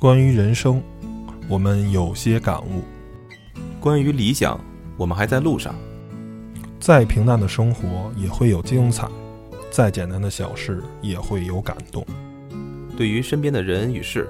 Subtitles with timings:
[0.00, 0.82] 关于人生，
[1.46, 2.80] 我们有些感悟；
[3.78, 4.58] 关于理想，
[4.96, 5.74] 我们还在路上。
[6.78, 9.06] 再平淡的生活也会有精彩，
[9.70, 12.02] 再简单的小事也会有感动。
[12.96, 14.26] 对于身边的人与事，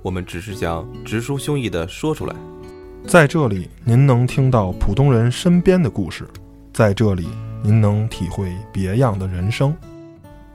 [0.00, 2.36] 我们只是想直抒胸臆地说出来。
[3.04, 6.24] 在这里，您能听到普通人身边的故事；
[6.72, 7.26] 在这里，
[7.64, 9.76] 您能体会别样的人生。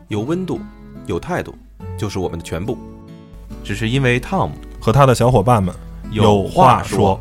[0.08, 0.62] 有温度，
[1.08, 1.54] 有态度，
[1.98, 2.78] 就是我们的全部。
[3.64, 5.74] 只是因为 Tom 和他的小伙伴们
[6.12, 7.20] 有话说。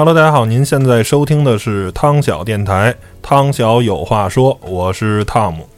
[0.00, 5.68] Hello，大家好，您现在收听的是汤小电台，汤小有话说，我是汤姆，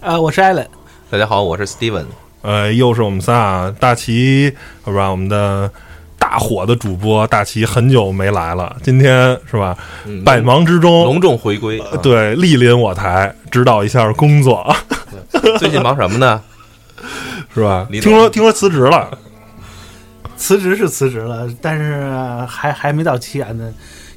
[0.00, 0.68] 呃，我是艾伦，
[1.10, 2.06] 大家好，我是 Steven，
[2.42, 4.52] 呃，又是我们仨，大齐
[4.84, 5.08] 是吧？
[5.12, 5.70] 我们的
[6.18, 9.78] 大火的主播大齐很久没来了，今天是吧？
[10.24, 14.74] 百忙之中隆重回归，对，莅临我台指导一下工作。
[15.60, 16.42] 最近忙什么呢？
[17.54, 17.86] 是吧？
[17.92, 19.08] 听说听说辞职了。
[20.36, 22.10] 辞职是辞职了，但是
[22.46, 23.48] 还还没到期啊。
[23.52, 23.64] 那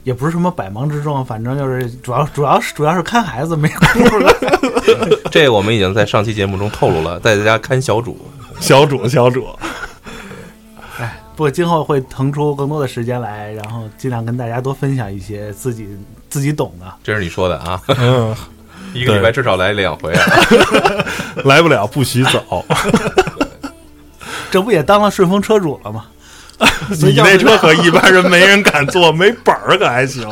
[0.04, 4.34] 也不是什么百忙之中，反正就是主要主要是主要是看孩子没工夫了。
[5.30, 8.18] 这我们已经在上期节目中透露了，在家看小主，
[8.62, 9.46] 小主小主。
[10.98, 15.90] 哎，不过今后会腾出更多的时间来，然后尽量跟大家多分享一些自己
[16.30, 16.86] 自己懂的。
[17.04, 17.82] 这是你说的啊？
[18.00, 18.34] 嗯，
[18.96, 20.24] 一个礼拜至少来两回啊，
[21.44, 22.66] 来不了不许走。
[24.52, 26.06] 这不也当了顺风车主了吗？
[26.90, 30.28] 你那车可一般人没人敢坐， 没本儿可还行，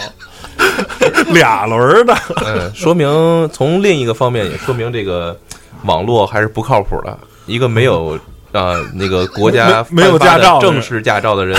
[1.28, 2.18] 俩轮的。
[2.44, 5.38] 嗯，说明从另一个方面也说明这个
[5.84, 7.18] 网络还是不靠谱的。
[7.46, 8.20] 一个没有
[8.54, 11.56] 啊那个国家没有驾照正式驾照的人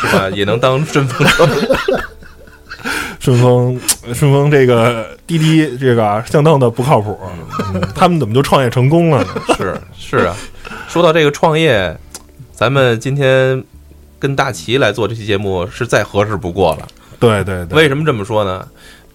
[0.00, 1.48] 是吧，也能当顺风车。
[3.20, 3.78] 顺丰
[4.14, 7.18] 顺丰这个滴滴这个相当的不靠谱，
[7.94, 9.28] 他们怎么就创业成功了呢？
[9.56, 10.34] 是是啊。
[10.88, 11.96] 说到这个创业，
[12.52, 13.62] 咱们今天
[14.18, 16.88] 跟大齐来做这期节目是再合适不过了。
[17.18, 18.66] 对对对，为什么这么说呢？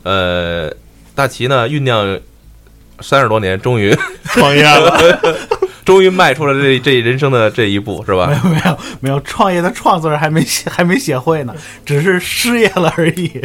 [0.03, 0.71] 呃，
[1.13, 2.17] 大齐呢酝酿
[3.01, 3.93] 三十多年，终于
[4.25, 5.19] 创业了，
[5.87, 8.27] 终于迈出了这这人生的这一步，是吧？
[8.27, 11.55] 没有没有没有，创业的“创”字还没写还没写会呢，
[11.85, 13.41] 只是失业了而已。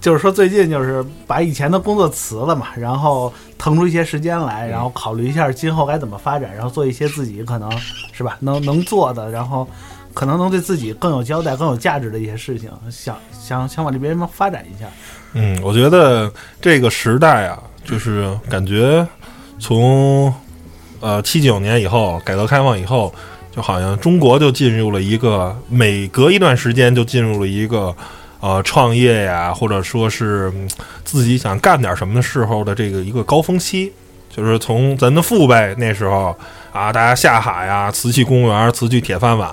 [0.00, 7.70] 就是说，最近就是把以前的工作辞了嘛，然后腾出一些时间来，然后考虑一下今后该怎么发展，然后做一些自己可能
[8.12, 9.68] 是吧能能做的，然后
[10.14, 14.86] 可能能对自己更有交代、更有价值的一些事情，想想想往这边发展一下。
[15.34, 16.32] 嗯，我觉得
[16.62, 19.06] 这个时代啊，就是感觉
[19.60, 20.32] 从
[21.02, 23.14] 呃七九年以后，改革开放以后，
[23.54, 27.94] 就好像中国就进入了一个每隔一段时间就进入了一个。
[28.44, 30.52] 呃，创业呀，或者说是
[31.04, 33.92] 自己想干点什么的时候的这个一个高峰期，
[34.28, 36.36] 就是从咱的父辈那时候
[36.72, 39.48] 啊，大家下海呀，瓷器公园，瓷器铁饭碗，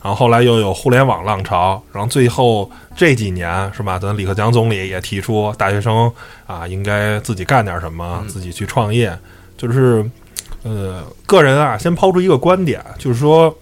[0.00, 3.98] 然后后来又有互联网浪潮，然后最后这几年是吧？
[3.98, 6.08] 咱李克强总理也提出大学生
[6.46, 9.12] 啊，应该自己干点什么，自己去创业。
[9.58, 10.08] 就是
[10.62, 13.56] 呃，个人啊，先抛出一个观点，就是说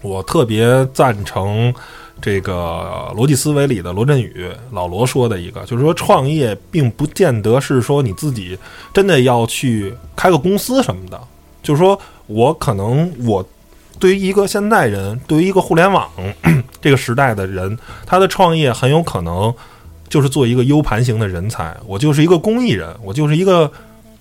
[0.00, 1.74] 我特别赞成。
[2.20, 8.56] 这个逻辑思维里的罗振宇老罗说的一个，就是说创业并不见得是说你自己
[8.94, 11.20] 真的要去开个公司什么的，
[11.64, 11.98] 就是说
[12.28, 13.44] 我可能我
[13.98, 16.08] 对于一个现代人，对于一个互联网
[16.80, 19.52] 这个时代的人，他的创业很有可能
[20.08, 23.68] 就是做一个 U 盘型的人才，我就是一个工艺人，我就是一个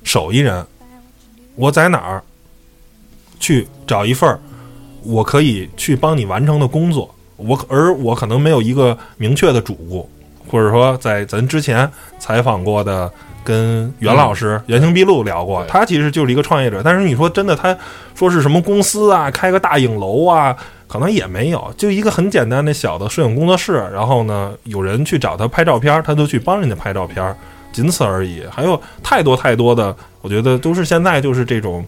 [0.04, 0.66] 手艺人，
[1.56, 2.24] 我在哪儿
[3.40, 4.40] 去找一份儿
[5.04, 7.14] 我可以去帮你完成的工作。
[7.38, 10.08] 我而我可能没有一个明确的主顾，
[10.48, 11.90] 或者说在咱之前
[12.20, 13.12] 采访过的
[13.44, 16.84] 跟袁老师原形毕露聊过，他其实就是一个创业者。
[16.84, 17.76] 但是你说真的，他
[18.14, 20.56] 说是什么公司啊，开个大影楼啊，
[20.88, 23.74] 可能也没有，就一个很简单的小的摄影工作室。
[23.92, 27.36] 然后呢，有人去找他拍照片，他就去帮人家拍照片，
[27.72, 28.44] 仅此而已。
[28.52, 31.86] 还有太多太多的，我觉得都是现在就是这种，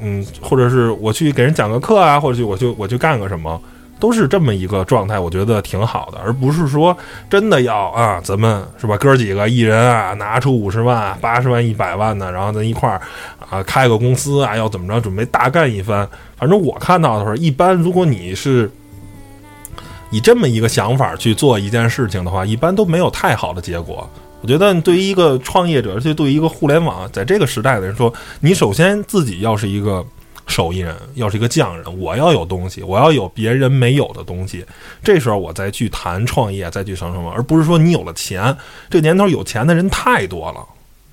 [0.00, 3.60] 嗯，或者是我去给人讲个课啊，或者去我就我去干个什么。
[4.00, 6.94] 都是这么一个状态，我觉得挺好的，而不是说
[7.30, 8.98] 真的要啊，咱们是吧？
[8.98, 13.00] 哥几个一人啊，拿出五十万、八十万、一百万的，然后咱一块儿
[13.48, 16.06] 啊开个公司啊，要怎么着，准备大干一番。
[16.36, 18.70] 反正我看到的时候，一般如果你是
[20.10, 24.06] 以这么一个想法去做一件事情的话，一般都没有太好的结果
[24.44, 30.04] 我觉得对于一个创业者，而且对于一个互联网在这个时代的人说，你首先自己要是一个
[30.46, 34.62] 手艺人，要是一个匠人，我要有东西，我要有别人没有的东西，
[35.02, 38.54] 这时候我再去谈创业，再去什么什么，而不是说你有了钱，
[38.90, 40.62] 这年头有钱的人太多了，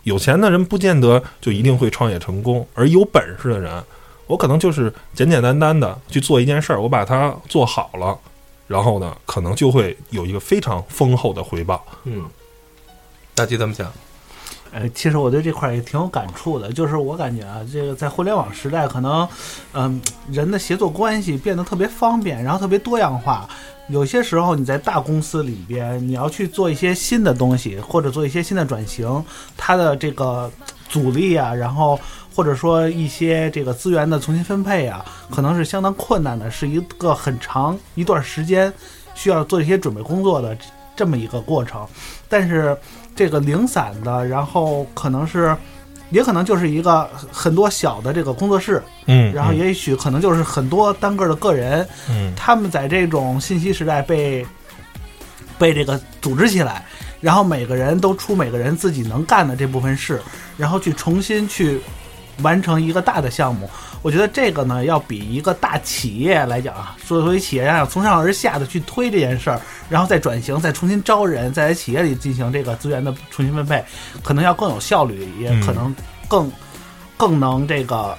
[0.04, 3.82] 有钱的人不见得就一定会创业成功，而有本事的人，
[4.28, 8.20] 我可能就是简简单单的去做一件事儿，我把它做好了，
[8.68, 11.82] 然后呢，可能就会有一个非常丰厚的回报。
[12.04, 12.26] 嗯，
[13.42, 13.92] 大吉怎么想？
[14.72, 19.28] 呃，其实我对这块儿也挺有感触的，就是我感觉啊，这个在互联网时代，可能，
[19.74, 20.00] 嗯、
[20.32, 23.50] 人的协作关系变得特别方便，然后特别多样化。
[23.88, 29.26] 有些时候你在大公司里边，你要去做一些新的东西，或者做一些新的转型，
[29.58, 30.52] 它的这个
[30.88, 32.00] 阻力啊，然后
[32.36, 38.72] 或者说一些这个资源的重新分配啊，可能是相当困难的，是一个很长一段时间
[39.16, 40.56] 需要做一些准备工作的
[40.96, 41.86] 这么一个过程。
[42.30, 42.78] 但是
[43.16, 45.56] 这个零散的，然后可能是，
[46.10, 52.34] 也可能就是一个很多小的这个工作室，嗯，然后也许可能就是很多单个的个人，嗯。
[52.36, 54.46] 他们在这种信息时代被
[55.58, 56.86] 被这个组织起来，
[57.20, 60.20] 然后每个人都出每个人自己能干的这部分事，
[60.58, 61.80] 然后去重新去
[62.42, 63.70] 完成一个大的项目。
[64.02, 73.84] 我觉得这个呢，要比一个大企业来讲啊，作为企业来讲，从上而下的去推这件事儿，然后再转型，再重新招人，再在企业里进行这个资源的重新分配，
[74.24, 75.96] 可能要更有效率，也可能
[76.28, 76.52] 更、
[77.16, 78.18] 更能这个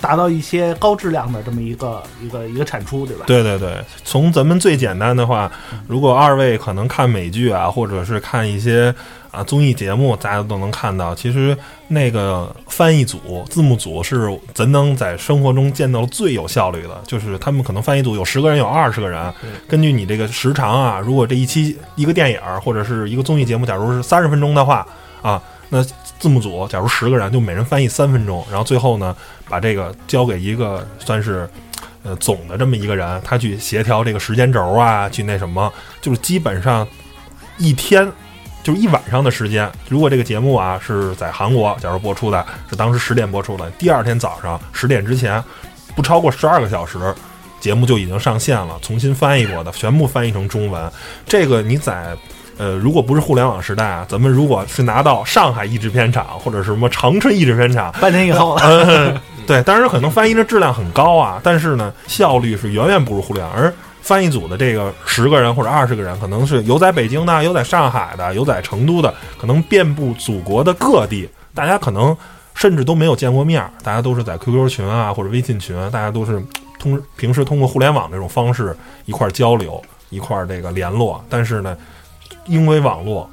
[0.00, 3.24] 达到一些高质量的这么一个一个一个产出，对吧？
[3.26, 5.52] 对对对，从咱们最简单的话，
[5.86, 8.94] 如果二位可能看美剧啊，或者是看一些
[9.30, 11.56] 啊综艺节目，大家都能看到，其实
[11.88, 19.32] 那个翻译组、字幕组是咱能在生活中见到最有效率的，就是他们可能翻译组有十个人，有二十个人，
[19.68, 24.86] 根据你这个时长啊，如果这一期一个电影或者是一个综艺节目，假如是三十分钟的话
[25.22, 25.82] 啊，那
[26.18, 29.16] 字幕组假如十个人，就每人翻译三分钟，然后最后呢，
[29.48, 31.48] 把这个交给一个算是。
[32.02, 36.88] 呃，总的这么一个人，他去协调这个时间轴啊，去那什么，就是基本上
[37.58, 38.10] 一天，
[38.62, 39.70] 就是一晚上的时间。
[39.88, 45.42] 如果这个节目啊是在韩国，假如播出的是当时十点播出的，第二天早上十点之前，
[45.94, 46.98] 不超过十二个小时，
[47.60, 50.90] 节目就已经上线了，重新翻译过的，全部翻译成中文。
[51.26, 52.16] 这个你在。
[52.58, 63.56] 呃，如果不是互联网时代啊，咱们如果是拿到上海译制片厂或者是什么长春译制片厂，半年以后了，嗯，对，当然可能翻译的质量很高啊，但是呢，效率是远远不如互联网。
[63.56, 72.16] 而翻译组的这个十个人或者二十个人，可能是有在北京的，有在上海的，有在成都的，可能遍布祖国的各地，大家可能
[72.54, 76.42] 甚至都没有见过面儿，大家都是在 QQ 群啊或者微信群，大家都是
[76.78, 81.76] 通平时通过互联网这种方式一块儿交流，一块儿这个联络，但是呢，
[82.46, 83.28] 因为网络，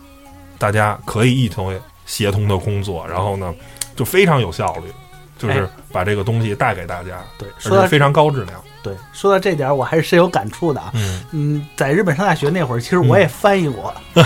[0.58, 1.74] 大家可以一同
[2.06, 3.54] 协同的工作，然后呢，
[3.96, 4.92] 就非常有效率，
[5.38, 8.62] 就是哎把这个东西带给大家，对，说到而且非常高质量。
[8.88, 10.92] 对说到这点，我还是深有感触的啊。
[10.94, 13.94] 嗯嗯，在日本上大学那会儿，其实我也翻译过，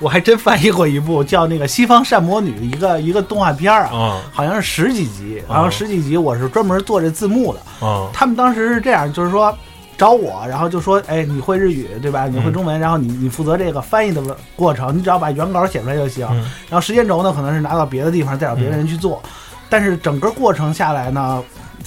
[0.00, 7.86] 我还真翻译过一部叫那个《西方善魔女》一个一个动画片儿啊，啊好像是十几集，然后十几集我是专门做这字幕的。
[7.86, 9.54] 啊他们当时是这样，就是说
[9.98, 12.26] 找我，然后就说，哎，你会日语对吧？
[12.26, 14.22] 你会中文，然后你你负责这个翻译的
[14.56, 16.26] 过程，你只要把原稿写出来就行。
[16.30, 16.36] 嗯
[16.70, 19.22] 然后时间轴呢，可能是拿到别的地方，再找别的人去做。
[19.68, 21.42] 但是整个过程下来呢，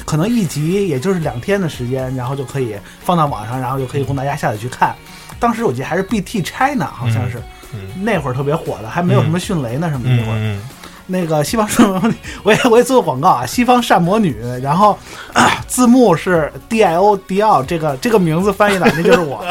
[0.06, 4.96] 可能一集也就是两天的时间，然后就可以放到网上，然后就可以供大家下载去看。
[5.40, 7.38] 当时我记得还是 BT China，好像是、
[7.74, 10.38] 嗯那会儿特别火的，还没有什么迅雷呢什么的那会儿。
[10.38, 10.62] 嗯
[11.06, 14.98] 那个西方善魔女，我也我也做个广告啊，西方善魔女，然后、
[15.36, 19.44] 啊字幕是 D I O 迪奥，这个这个名字翻译的，那就是我，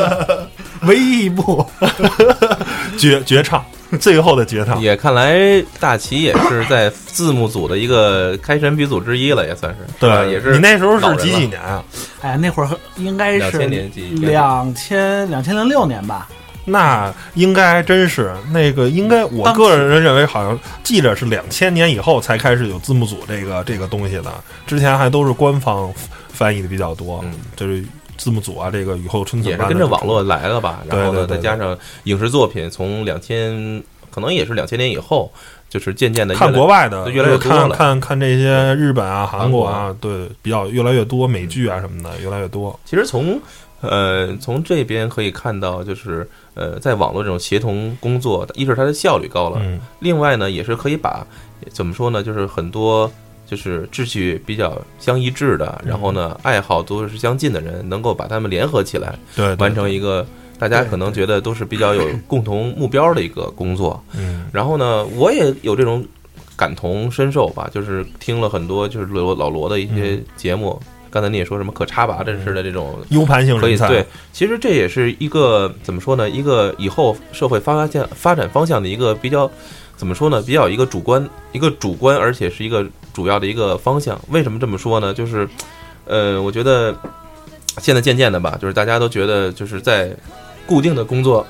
[0.88, 1.64] 唯一一部。
[1.80, 1.90] 嗯，
[2.98, 3.62] 绝绝唱，
[4.00, 4.80] 最后的绝唱。
[4.80, 11.84] 也看来大齐也是在字幕组的一个开山鼻祖之一了，也算是，对，也是你那时候是几几年啊？
[12.20, 16.28] 哎呀，那会儿应该是2000年两千两千零六年吧，
[16.64, 24.32] 那应该真是那个，应该我个人认为，好像记着是两千年以后才开始有字幕组这个这个东西的，
[24.66, 25.92] 之前还都是官方
[26.28, 27.32] 翻译的比较多，嗯。
[27.56, 27.84] 就是
[28.22, 30.84] 字幕组啊，这个雨后春笋也是跟着网络来了吧？
[30.88, 35.32] 然后呢，再加上影视作品，从两千可能也是两千年以后，
[35.68, 37.74] 就是渐渐的看国外的，越来越多看了。
[37.74, 42.78] 看看这些日本啊、韩国韩啊，对，比较越来越多美剧啊什么的，越来越多。
[42.84, 43.40] 其实从
[43.80, 49.80] 呃从这边可以看到，就是呃在网络这种协同工作，一是它的效率高了，嗯。
[49.98, 51.26] 另外呢也是可以把
[51.72, 53.10] 怎么说呢，就是很多
[53.52, 60.26] 就是秩序比较相一致的，然后呢爱好都是相近的人，能够把他们联合起来，对，完成一个
[60.58, 64.02] 大家可能觉得都是比较有共同目标的一个工作。
[64.16, 66.02] 嗯然后呢，我也有这种
[66.56, 70.80] 感同身受吧，就是听了很多就是罗老罗的一些节目。
[71.10, 76.30] 刚才你也说什么可插拔的似的这种，U 盘性人才，可以对，其实这也是一个怎么说呢？
[76.30, 79.50] 一个以后社会发展发展方向的一个比较
[80.02, 80.42] 怎么说呢？
[80.42, 84.20] 比较一个主观，一个主观，而且是一个主要的一个方向。
[84.30, 85.14] 为什么这么说呢？
[85.14, 85.48] 就是
[86.06, 86.92] 呃，我觉得
[87.78, 90.12] 现在渐渐的吧，就是大家都觉得就是在
[90.66, 91.46] 固定的工作、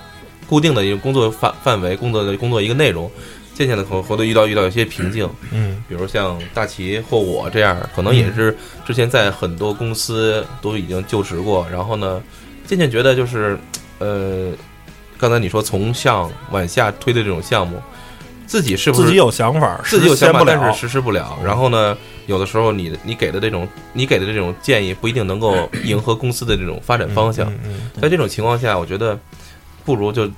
[0.47, 3.11] 固定的一个工作范范围、工作的工作一个内容，
[3.55, 5.27] 渐渐的可能会遇到遇到一些瓶颈。
[5.51, 8.55] 嗯比如像大齐或我这样，可能也是
[8.85, 12.23] 之前在很多公司都已经就职过，然后呢，
[12.67, 13.59] 渐渐觉得就是，
[13.99, 14.53] 呃，
[15.17, 17.81] 刚才你说从上往下推的这种项目，
[18.53, 21.39] 自己是不是自己有想法，自己有想法，但是实施不了。
[21.43, 27.51] 然后呢，有的时候你你给的这种你给的这种建议不一定能够迎合公司的这种发展方向。
[27.99, 29.19] 在这种情况下，我觉得
[29.87, 30.31] 不如就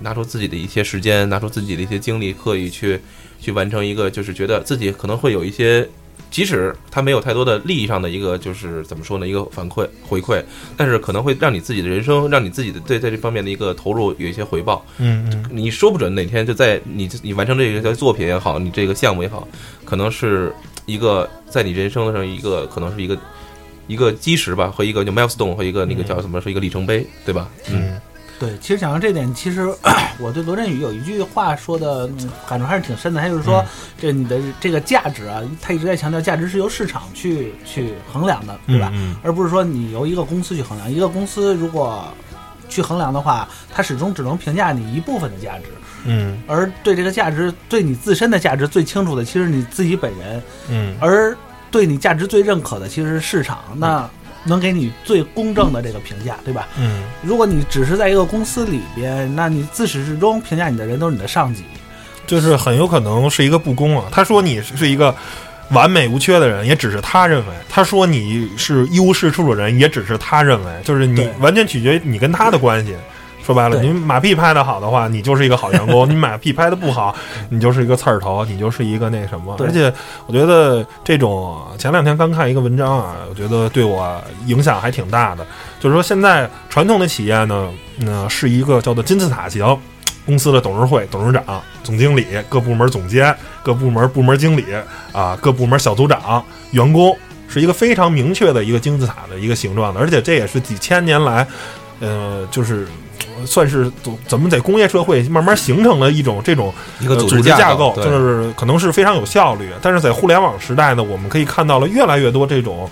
[0.00, 3.00] 拿出自己的一些时间，拿出自己的一些精力，刻意去
[3.40, 5.88] 去完成一个，就是觉得自己可能会有一些，
[6.32, 10.42] 即使他没有太多的利益上的一个，就是怎么说呢，一个反馈回馈，
[10.76, 14.84] 但是可能会让你自己的人生，让你自己的对在这方面的一个投入有一些回报。
[14.98, 19.46] 嗯嗯你说不准哪天就在你你完成这个作品也好，你这个项目也好，
[19.84, 20.52] 可能是
[20.86, 23.16] 一个在你人生上一个可能是一个
[23.86, 27.48] 一个基石吧，和一个就 milestone 和一个那个叫什么，是一个里程碑，对吧？
[27.70, 28.00] 嗯
[28.42, 29.72] 对，其实讲到这点，其实
[30.18, 33.20] 我对罗振宇有一句话说的、嗯感触还是挺深的。
[33.20, 33.66] 他就是说，嗯
[34.00, 38.90] 这你的这个价值啊，他一直在强调价值是由市场去去衡量的，对吧？
[38.94, 40.90] 嗯而不是说你由一个公司去衡量。
[40.90, 42.04] 一个公司如果
[42.68, 45.66] 去衡量的话，它始终只能评价你一部分的价值，
[46.06, 50.42] 嗯而对这个价值，对你自身的价值最清楚的，其实你自己本人。
[50.68, 51.36] 嗯而
[51.70, 53.60] 对你价值最认可的，其实是市场。
[53.76, 54.10] 那
[54.44, 56.68] 能给你最公正的这个评价，对吧？
[56.78, 61.62] 嗯如果你只是在一个公司里边，那你自始至终评价你的人都是你的上级。
[62.26, 64.06] 就是很有可能是一个不公啊。
[64.10, 65.14] 他说你是一个
[65.70, 70.72] 完美无缺的人，也只是他认为；他说你是一无是处的人，也只是他认为。
[70.84, 72.94] 就是你完全取决于你跟他的关系。
[73.44, 77.12] 说白了，你马屁拍的好的话，你就是一个好员工； 你马屁拍的不好，
[77.48, 79.56] 你就是一个刺儿头，你就是一个那什么。
[79.58, 79.92] 而且
[80.26, 85.44] 我觉得这种前两天刚看一个文章啊，我觉得对我影响还挺大的。
[85.80, 87.68] 就是说，现在传统的企业呢，
[88.06, 89.76] 呃，是一个叫做金字塔型
[90.24, 93.34] 公司的董事会、董事长、总经理、各部门总监、
[93.64, 94.64] 各部门部门经理
[95.10, 97.16] 啊、各部门小组长、员工，
[97.48, 101.44] 是一个非常明确的一个金字塔的一个形状的，而且这也是几千年来，
[101.98, 102.86] 呃，就是。
[103.42, 109.68] 呃算是怎怎么在工业社会慢慢形成了一种这种一个呃组织架构，就是可能是非常有效率。
[109.82, 112.88] 但是在互联网时代呢，我们可以看到了越来越多这种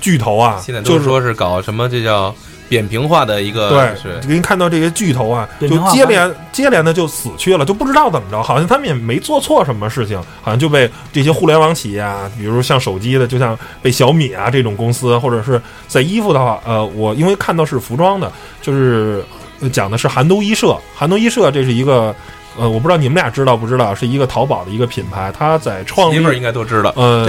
[0.00, 2.34] 巨头啊，现在就是都说是搞什么，这叫
[2.68, 19.35] 扁平化的一个，对，给你看到这些巨头啊，就接连接连的就死去了，就不知道怎么着，好像他们也没做错什么事情，好像就被这些互联网企业啊，比如像手机的，就像被小米啊这种公司，或者是在衣服的话，呃，我因为看到是服装的，就是呃
[19.72, 22.14] 讲的是韩都衣舍，韩都衣舍这是一个。
[22.58, 27.28] 呃，我不知道你们俩知道不知道，是一个淘宝的一个品牌，它在创立媳妇应该都知道，呃，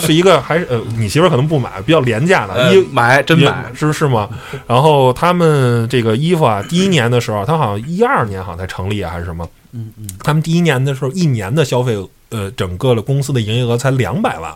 [0.00, 4.28] 是一个还是呃，你媳妇儿可能不买，比较廉价的呃衣买真买，是是吗？
[4.66, 9.48] 然后他们这个衣服啊，第一年的时候，他好像一二年好像才成立啊，还是什么？
[9.70, 11.96] 嗯嗯，他们第一年的时候，一年的消费，
[12.30, 14.52] 呃，整个的公司的营业额才两百万，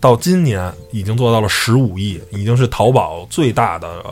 [0.00, 4.02] 到今年已经做到了十五亿，已经是淘宝最大的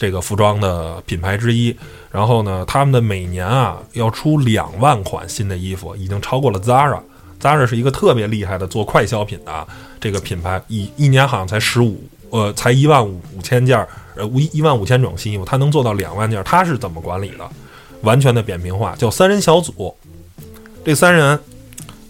[0.00, 1.76] 这个服装的品牌之一。
[2.10, 7.00] 然后呢，他们的每年啊要出两万款新的衣服，已经超过了 Zara。
[7.38, 9.68] Zara 是一个特别厉害的做快消品的
[10.00, 17.48] 这个品牌，一一年好像才十五，呃，才一万五五千件儿，呃，一一万五千种新衣服，它能做到两万件儿，它是怎么管理的？
[18.02, 19.94] 完全的扁平化，叫三人小组。
[20.82, 21.38] 这三人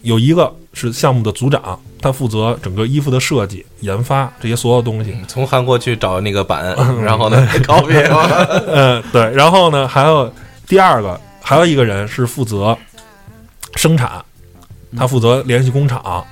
[0.02, 5.14] 有一个是项目的组长，他负责整个衣服的设计、研发这些所有东西。
[5.28, 8.02] 从韩国去找那个版， 然后呢 搞别
[8.66, 9.30] 嗯，对。
[9.32, 10.32] 然后呢，还有
[10.66, 12.76] 第二个，还有一个人是负责
[13.76, 14.24] 生产，
[14.96, 16.24] 他负责联系工厂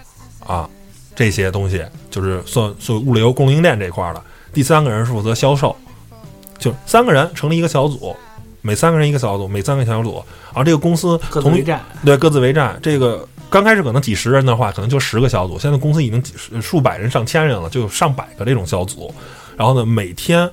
[0.47, 0.69] 啊，
[1.15, 4.23] 这些东西就是算算物流供应链这块儿的。
[4.53, 5.77] 第三个人是负责销售，
[6.59, 8.17] 就三个人成立一个小组，
[8.63, 10.25] 每三个人一个小组，每三个小组。
[10.47, 11.85] 然后这个公司同各自为战。
[12.05, 12.79] 对，各自为战。
[12.83, 19.13] 这个刚开始可能几十人的话，可能就十个小组，现在公司已经几十数百人、上千人了，就有上百个这种小组。
[19.57, 20.49] 然后呢，每天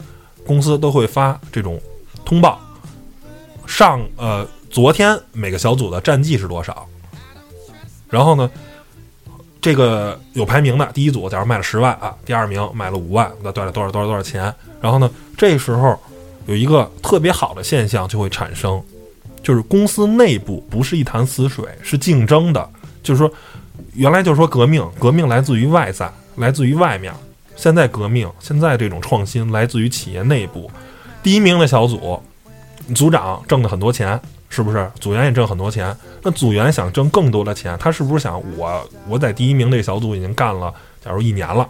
[0.46, 1.80] 公司都会发这种
[2.24, 2.60] 通报，
[3.68, 6.88] 上呃，昨天每个小组的战绩是多少？
[8.10, 8.50] 然后呢，
[9.60, 14.54] 这个有排名的，第一组假如卖了十万啊，第二名卖了五万，那赚了多少多少多少钱？
[14.80, 16.00] 然后呢，这时候
[16.46, 18.82] 有一个特别好的现象就会产生，
[19.44, 22.70] 就是公司内部不是一潭死水，是竞争的。
[23.06, 23.32] 就是说，
[23.94, 27.14] 原来就是说革命，革命来自于外在，来自于外面。
[27.56, 30.70] 现在革命，现在这种创新来自于企业内部。
[31.22, 32.20] 第一名的小组，
[32.94, 34.20] 组长挣了很多钱，
[34.50, 34.92] 是不是？
[35.00, 35.96] 组员也挣很多钱。
[36.24, 41.70] 那组员想挣更多的钱，他是不是想我我在第一名这个小组已经干了，假如一年了，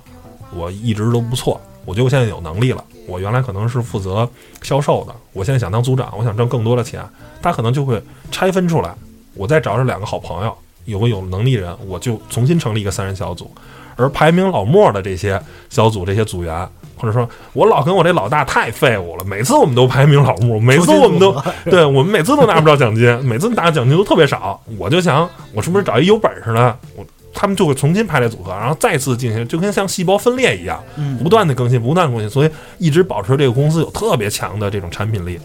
[0.55, 2.83] 我一直都不错，我觉得我现在有能力了。
[3.07, 4.27] 我原来可能是负责
[4.63, 7.03] 销售的，我现在想当组长，我想挣更多的钱。
[7.41, 8.01] 他可能就会
[8.31, 8.95] 拆分出来，
[9.35, 13.51] 我再找这两个好朋友，有个有能力人，我就重新成立一个三人小组。
[13.97, 24.59] 而排名老末的这些小组这些组员，或者说我老跟我这老大太废物了，每次我们都排名老末，每次我们都 对我们每次都拿不着奖金， 每次拿奖金都特别少。
[24.77, 26.77] 我就想，我是不是找一有本事的？
[26.97, 30.83] 我他们就会重新排列组合，然后再次进行，就跟像细胞分裂一样，
[31.23, 35.39] 不断的更新，不断更新，所以一直保持这个公司有特别强的这种产品力，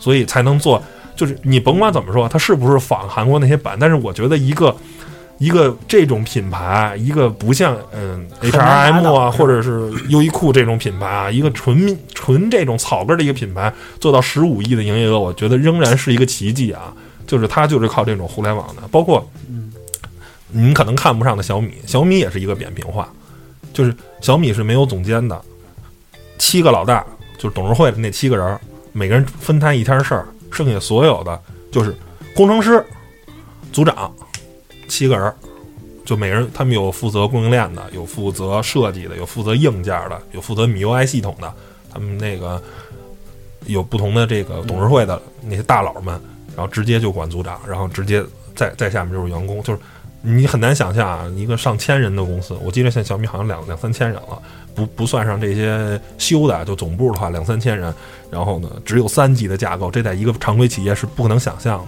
[0.00, 0.82] 所以才能做。
[1.16, 4.74] 就是你甭管怎么说，它是不是仿韩国那些版，但是我觉得一个。
[5.38, 16.94] 一个这种品牌，一个不像嗯 H R M 啊，或者是优衣库这种品牌啊，一个纯纯这种草根的一个品牌，做到十五亿的营业额，我觉得仍然是一个奇迹啊！
[17.26, 19.72] 就是它就是靠这种互联网的，包括嗯，
[20.52, 23.12] 你可能看不上的小米，小米也是一个扁平化，
[23.72, 25.38] 就是小米是没有总监的，
[26.38, 27.04] 七个老大
[27.36, 28.58] 就是董事会的那七个人，
[28.92, 31.38] 每个人分摊一天事儿，剩下所有的
[31.70, 31.94] 就是
[32.34, 32.82] 工程师、
[33.72, 34.10] 组长。
[34.86, 35.34] 七个人，
[36.04, 41.52] 就每人他们有负责供应链的，有负责设计的，有负责硬件的，有负责米 UI 系统的。
[41.90, 42.62] 他们那个
[43.66, 46.20] 有不同的这个董事会的那些大佬们，
[46.54, 48.22] 然后直接就管组长，然后直接
[48.54, 49.78] 在在下面就是员工，就是
[50.20, 54.42] 你很难想象啊，一个上千人的公司，我记得现在小米好像两两三千人了，
[54.74, 57.94] 不不算上这些修的，就总部的话两三千人，
[58.30, 61.86] 然后呢只有三级的架构，这在一个常规企业是不可能想象的。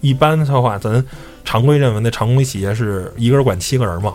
[0.00, 1.04] 一般的话，咱。
[1.44, 4.12] 常规认为那常规企业是一个人管七个人嘛？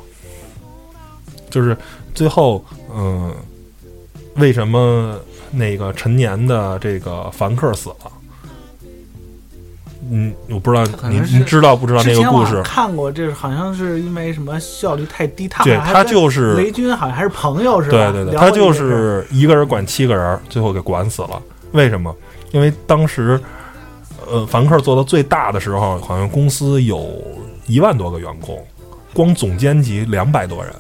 [1.50, 1.76] 就是
[2.14, 3.34] 最后，嗯，
[4.36, 8.12] 为什么那个陈年的这个凡客死了？
[10.10, 12.62] 嗯，我不知道你你知道不知道那个故事？
[12.64, 15.48] 看过，这好像是因为什么效率太低。
[15.48, 18.12] 他对他就是雷军，好像还是朋友是吧？
[18.12, 21.42] 对对对，他就是一个人管七个人，最后给管死了。
[21.72, 22.16] 为什么？
[22.52, 23.40] 因为当时。
[24.26, 27.22] 呃，凡客做到最大的时候，好像公司有
[27.68, 28.58] 一万多个员工，
[29.14, 30.74] 光总监级两百多人。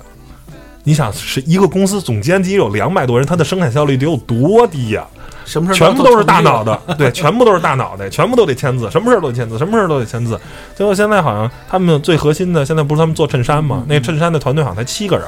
[0.84, 5.08] 你想，是一个公司总监级有两百多人，他的生产效率得有多低呀？
[5.46, 10.39] 什么事全部都是大脑的， 对，全部都是大脑袋，全部都得签字，什么事都得签字，什么事都得签字。
[10.76, 13.84] 结果现在好像他们最核心的，现在不是他们做衬衫吗？
[13.88, 15.26] 那衬衫的团队好像才七个人，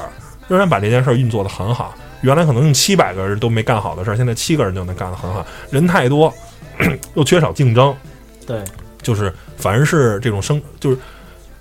[0.48, 1.94] 仍然把这件事运作的很好。
[2.22, 5.44] 原来可能用七百个人都没干好的事儿，现在七个人就能干得很好。
[5.70, 6.32] 人太多，
[7.14, 7.94] 又缺少竞争。
[8.46, 8.64] 对，
[9.02, 10.98] 就是凡是这种生，就是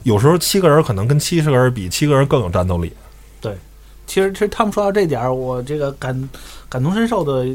[0.03, 2.91] 有时候七个人可能跟七十个人比，七个人更有战斗力。
[3.41, 3.53] 对，
[4.05, 6.29] 其实其实他们说到这点儿，我这个感
[6.69, 7.45] 感同身受的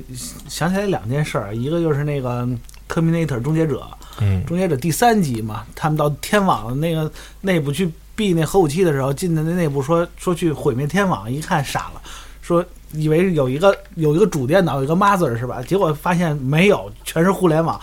[0.49, 2.47] 想起来两件事儿，一个就是那个
[2.89, 3.81] 《Terminator 终结者》，
[4.21, 7.11] 嗯，终结者第三集嘛，他们到天网那个
[7.41, 12.03] 内部去避那核武器的时候，进的那内部说说去毁灭天网，一看傻了，
[12.43, 15.63] 说以为有一个有一个主电脑，有一个 mother 是吧？
[15.63, 17.81] 结果发现没有，全是互联网。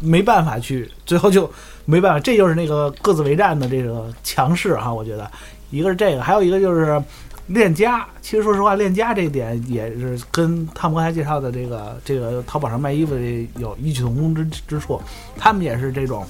[0.00, 1.50] 没办法去，最后就
[1.84, 4.94] 没办法，这就是那个各自为战的这个强势哈。
[4.94, 5.28] 我觉得，
[5.70, 7.02] 一个是这个，还有一个就是
[7.48, 8.06] 链家。
[8.22, 13.20] 其实说实话，链家这点也是跟他们刚才介绍的这个这个淘宝上卖衣服的
[13.58, 15.00] 有异曲同工之之处。
[15.36, 16.24] 他们也是这种，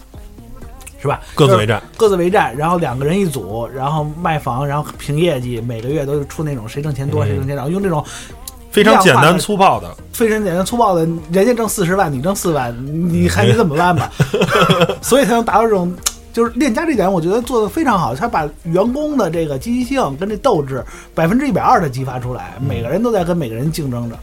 [1.00, 1.20] 是吧？
[1.34, 8.04] 各自为战，各自为战，然后两个人一组，然后卖房，然后凭业绩，每个月都出那种谁挣钱多谁挣钱少，用这种。
[8.70, 11.00] 非常简单粗暴的，非常简单粗暴的，
[11.32, 12.72] 人家挣四十万，你挣四万，
[13.10, 14.12] 你还 得怎么办吧？
[15.00, 15.92] 所以才能达到这种，
[16.38, 18.14] 就是链家这点，我觉得做的非常好。
[18.14, 24.16] 他把员工的这个积极性跟这斗志百分之一百二的激发出来，每个人都在跟每个人竞争着，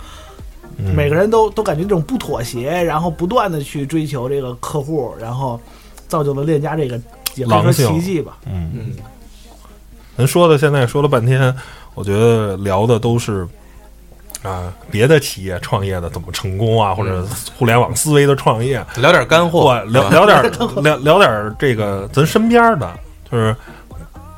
[0.95, 5.59] 每个人都都感觉这种不妥协，然后不断的去追求这个客户，然后
[6.07, 6.95] 造就了链家这个
[7.35, 8.37] 也可以说奇迹吧。
[8.45, 8.93] 嗯嗯，
[10.17, 11.53] 咱说的现在说了半天，
[11.95, 13.45] 我觉得聊的都是。
[14.45, 16.93] 啊，别的企业创业的怎么成功啊？
[16.93, 17.25] 或者
[17.57, 20.41] 互联网思维的创业，聊点干货，聊聊点
[20.83, 22.93] 聊聊点这个咱身边的，
[23.31, 23.55] 就是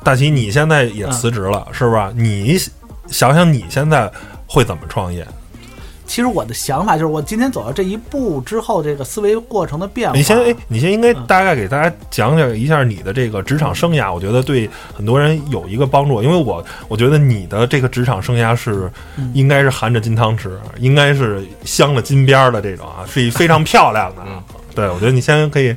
[0.02, 2.10] 大齐，你现在也辞职了，是吧？
[2.14, 2.58] 你
[3.06, 4.10] 想想你现在
[4.46, 5.26] 会怎么创业？
[6.08, 10.16] 其实我的想法就是，我今天走到这一步之后，这个思维过程的变化。
[10.16, 24.22] 你先，哎，你先应该嗯大概给大家讲讲一下你的这个职场生涯，我觉得对很多人有一个帮助，因为我我觉得你的这个职场生涯是嗯应该是含着金汤匙，应该是镶了金边儿的这种啊，是一非常漂亮的。
[24.26, 24.42] 嗯
[24.74, 25.76] 对，我觉得你先可以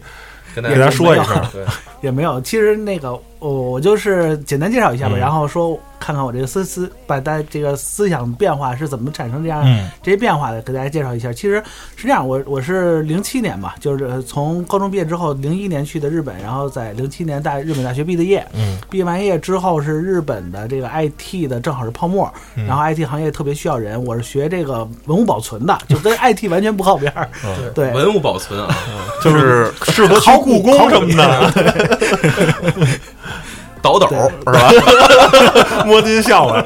[0.56, 1.50] 跟大给大家说一也下。
[1.52, 1.66] 对，
[2.02, 5.20] 也没有，其实那个我我就是简单介绍一下吧，嗯。
[5.20, 9.90] 然后说看看我这个思思把大家这个思想变化是怎么产生这样嗯。
[10.02, 11.32] 这些变化的，给大家介绍一下。
[11.32, 11.64] 其实
[11.96, 18.78] 是这样，我我是零七年吧，就是从高中毕业之后，零一年去的日本，然后在零七年大日本大学毕的业，嗯。
[18.90, 22.66] 毕业完业之后是日本的这个 IT 的正好是泡沫，嗯。
[22.66, 27.30] 然后 IT 行业特别需要人，我是学这个文物保存的， 就跟 IT 完全不靠边儿。
[27.46, 27.92] 嗯对。
[27.92, 28.76] 文物保存啊，
[29.24, 31.88] 就是适合考古故宫什么的，
[33.82, 35.84] 倒斗对是吧？
[35.86, 36.64] 摸金校尉。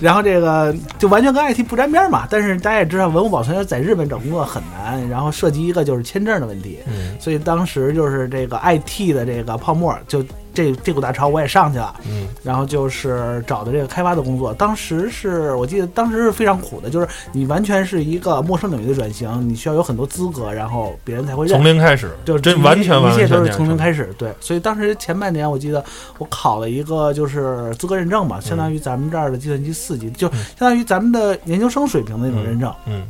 [0.00, 2.26] 然后这个就完全跟 IT 不沾边儿嘛。
[2.28, 6.80] 但是大家也知道，文物保存在日本找工作很难，然后涉及一个就是签证的问题。
[6.86, 10.22] 嗯所以当时就是这个 IT 的这个泡沫，就
[10.56, 12.26] 这这股大潮我也上去了，嗯。
[12.42, 14.54] 然后就是找的这个开发的工作。
[14.54, 21.64] 当时是我记得当时是非常苦的，就是你完全是一个陌生领域的转型，你需要有很多资格，然后别人才会认从。
[21.64, 25.84] 零开始，就是真完全完一切都是从零开始，对，所以当时前半年我记得
[26.18, 33.02] 我考了一个就是资格认证吧，相当于咱们这儿的计算机四级，就相当于咱们的研究生水平的那种认证，嗯。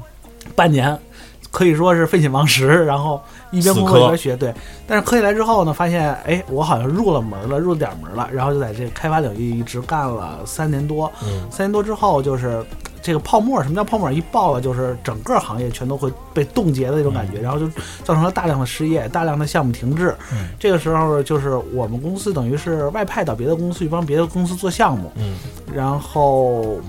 [0.55, 0.97] 半年
[1.57, 3.19] 可以说是废寝忘食，然后
[3.51, 4.53] 一边工作一边学，对。
[4.87, 12.63] 但是磕起来之后呢，发现哎，我好像入了门了，入了点门了，然后就在这个开发领域一直干了三年多，嗯三年多之后就是。
[13.03, 14.11] 这个泡沫，什么叫泡沫？
[14.11, 17.69] 一爆了，就是整个行业全都会被冻结的那种感觉，然后就
[18.03, 20.13] 造成了大量的失业，大量的项目停滞。
[20.33, 25.37] 嗯这个时候，就是我们公司等于是外派到别的公司去帮别的公司做项目，嗯
[25.73, 26.81] 然后，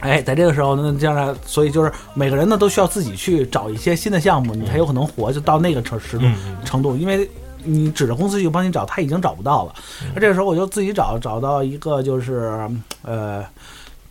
[0.00, 6.26] 哎，在这个时候呢，这样呢，所以就是每个人呢都需要自己去找一些新的项目，你才有可能活，就到那个程程度
[6.64, 7.28] 程度，因为。
[7.64, 9.74] 你指着公司去帮你找，他已经找不到了。
[10.14, 12.56] 那这个时候，我就自己找，找到一个就是
[13.02, 13.44] 呃，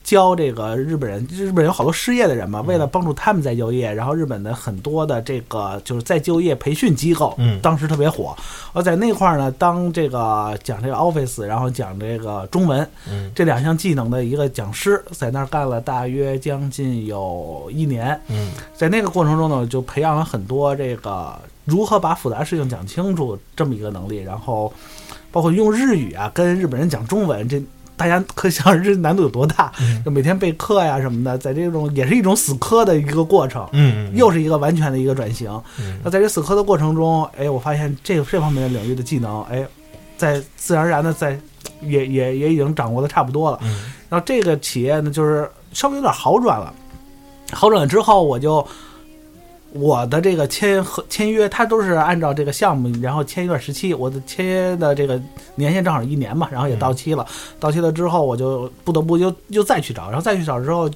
[0.07, 8.33] 教这个日本人，日本人有好多失业的人嘛，为了帮助他们再就业，然后日本的很多的这个就是再就业培训机构，嗯当时特别火。
[8.71, 18.17] 我在那块儿呢，当这个讲这个 Office，然后讲这个中文，嗯这两项技能的一个讲师，在那儿干了大约将近有一年。
[18.29, 24.71] 嗯在那个过程中呢，就培养了很多这个如何把复杂事情讲清楚这么一个能力，然后
[25.33, 27.61] 包括用日语啊跟日本人讲中文，这
[27.97, 29.71] 大家可想而知难度有多大。
[29.81, 33.67] 嗯就每天备课呀什么的，在这种也是一种死磕的一个过程。
[33.73, 35.51] 嗯，又是一个完全的一个转型。
[35.79, 39.67] 嗯那在这死磕的过程中，哎，我发现这这方面的领域的技能，哎，
[40.15, 41.37] 在自然而然的在
[41.81, 43.59] 也也也已经掌握的差不多了。
[43.63, 46.73] 嗯然后这个企业呢，就是稍微有点好转了，
[47.51, 48.65] 好转了之后，我就
[49.73, 55.21] 我的这个签合签约，它都是按照这个项目，然后签一段时期，我的签约的这个
[55.55, 57.25] 年限正好一年嘛，然后也到期了，
[57.59, 60.89] 到期了之后，我就不得不又又再去找，然后再去找之后，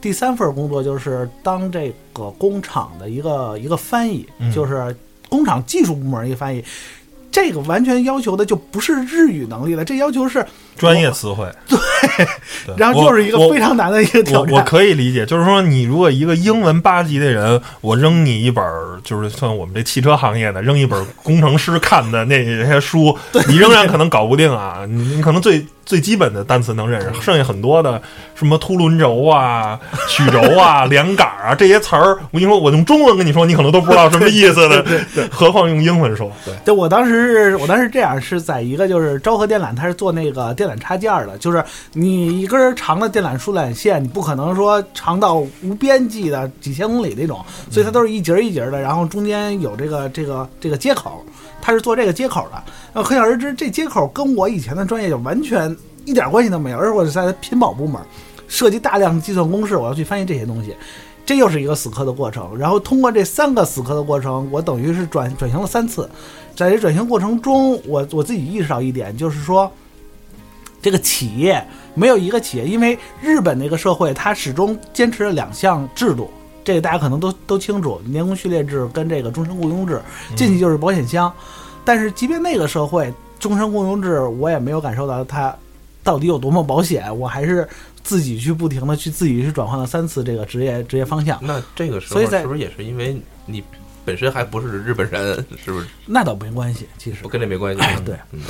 [0.00, 4.94] 第三份工作就是当这个工厂的一个一个翻译，嗯就是
[5.28, 6.62] 工厂技术部门一个翻译。
[7.30, 10.44] 这个完全要求的就不是日语能力了，这要求是
[10.78, 14.52] 专业词汇， 对， 然后就是一个非常难的一个挑战。
[14.54, 18.64] 我我可以理解，就是说，你如果一个英文八级的人，我扔你一本，
[19.02, 23.16] 就是算我们这汽车行业的，扔一本工程师看的那些书，
[23.48, 24.84] 你仍然可能搞不定啊。
[24.88, 28.00] 你你可能最最基本的单词能认识，剩下很多的
[28.34, 34.84] 什么凸轮轴啊、曲轴啊、连杆啊这些词儿，我跟你说，我用中文跟你说，你可能都不知道什么意思的，
[35.30, 36.30] 何况用英文说。
[36.44, 51.24] 对，就我当时是我当时这样是在一个就是昭和电缆，它是做那个电缆插件儿的，就是你一根长的电缆输缆线，你不可能说长到无边际的几千公里那种，所以它都是一节儿一节儿的，然后中间有这个这个这个接口，
[51.60, 52.62] 它是做这个接口的。
[52.92, 58.00] 那，可想而知，这接口跟我以前的专业就完全一点关系都没有，而我是在品保部门，
[58.46, 60.74] 涉及大量计算公式，我要去翻译这些东西。
[61.26, 66.08] 这又是一个死磕的过程，然后通过这三个死磕的过程，我等于是转转型了三次，
[66.56, 69.70] 在这转型过程中，我我自己意识到一点，就是说，
[70.80, 71.62] 这个企业
[71.94, 76.30] 没有一个企业，因为日本那个社会，它始终坚持了两项制度，
[76.64, 80.00] 这个大家可能都都清楚，年功序列制跟这个终身雇佣制，
[80.36, 81.32] 进去就是保险箱。
[81.84, 85.54] 但是即便那个社会终身雇佣制，我也没有感受到它
[86.04, 87.66] 到底有多么保险，我还是
[88.02, 91.38] 自己去不停的去自己去转换了三次这个职业职业方向。
[91.42, 93.62] 那这个时候所以是不是也是因为你
[94.08, 95.86] 本身还不是日本人，是不是？
[96.06, 97.82] 那倒没关系，其实我跟这没关系。
[98.06, 98.40] 对嗯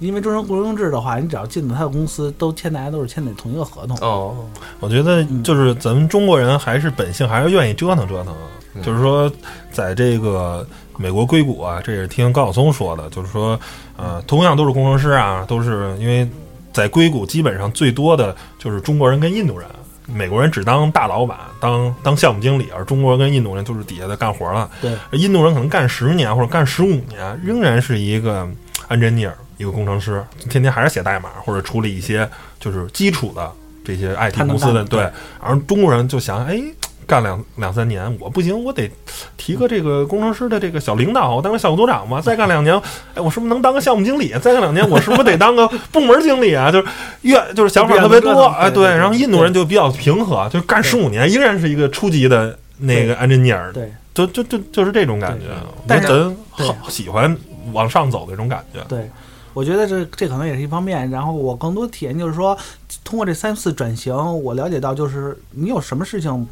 [0.00, 3.96] 因为终身雇佣制的话，你只要进了他的公司，都签大家都是签的同一个合同。
[3.98, 4.34] 哦，
[4.80, 8.34] 我觉得就是咱们中国人还是本性还是愿意折腾折腾，
[8.74, 9.30] 嗯就是说
[9.70, 10.66] 在这个
[10.98, 13.56] 美国硅谷啊，这也是听高晓松说的，就是说
[13.96, 16.28] 呃，同样都是工程师啊，都是因为
[16.72, 19.68] 在硅谷基本上最多的就是中国人跟印度人。
[20.06, 24.70] 美国人只当大老板，当当项目经理，而中国人跟印度人就是底下的干活了。
[24.80, 28.48] 对，印度人可能干十年或者干十五年，仍然是一个
[28.88, 32.28] engineer，一个工程师，天天还是写代码或者处理一些
[32.60, 33.50] 就是基础的
[33.84, 35.10] 这些 IT 公司的干对。
[35.40, 36.62] 而中国人就想，哎，
[37.06, 38.90] 干两两三年我不行，我得
[39.36, 42.20] 提个这个工程师的这个小领导，我当个项目组长嘛。
[42.20, 42.74] 再干两年，
[43.14, 44.30] 哎，我是不是能当个项目经理？
[44.40, 46.70] 再干两年，我是不是得当个部门经理啊？
[46.72, 46.88] 就是
[47.22, 55.46] 越就是想法特别多，哎，对然后印度人就比较平和，就干十五年，依然是一个初级的那个 engineer，对就就就就是这种感觉。
[55.48, 57.36] 我但是咱好喜欢
[57.72, 58.80] 往上走的这种感觉。
[58.88, 59.08] 对，
[59.52, 61.08] 我觉得这这可能也是一方面。
[61.10, 62.56] 然后我更多体验就是说，
[63.04, 66.46] 通过这三次转型，我了解到就是你有什么事情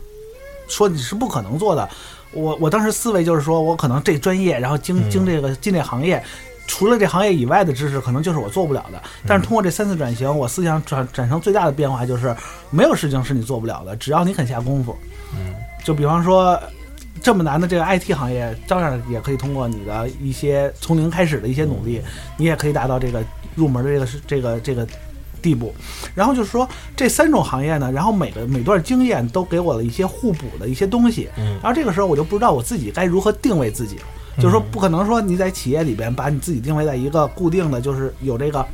[0.69, 1.89] 说你是不可能做的。
[2.33, 6.23] 我我当时思维就是说我可能这专业，然后经嗯经这个进这行业。
[6.67, 8.99] 除了这行业以外的知识，可能就是我做不了的。
[9.27, 12.35] 但是通过这三次转型，我思想转产生最大的变化就是，
[12.71, 14.97] 没有事情是你做不了的，只要你肯下功夫。
[15.35, 16.59] 嗯，就比方说，
[17.23, 22.01] 这么难的这个 IT 行业，照样也可以通过你的一些从零开始的一些努力，
[22.39, 23.23] 你也可以达到这个
[23.55, 24.89] 入门的这个这个这个
[25.45, 25.75] 地步。
[26.15, 31.29] 然后就是说，这三种行业呢，然后每个每段经验都给我了一些互补的一些东西。
[31.37, 34.05] 嗯然后这个时候我就不知道我自己该如何定位自己了。
[34.39, 38.67] 就是说，不可能说你在企业里边把你自己定位在一个固定的，就是有这个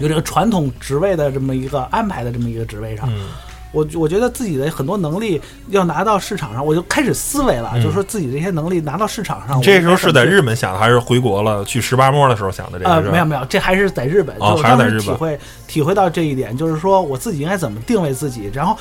[0.00, 3.08] 有这个传统职位的这么一个安排的这么一个职位上。
[3.08, 3.28] 嗯
[3.76, 9.58] 我我觉得自己的很多能力要拿到市场上，我就开始思维了，嗯就是说自己这些能力拿到市场上。
[9.58, 12.90] 你这时候是在日本想的，还是回国了去十八摸的时候想的这个？
[12.90, 18.74] 呃，没有没有，这还是在日本，哦就当还是在日本时体会体会到这一点，就是说我自己应该怎么定位自己，然后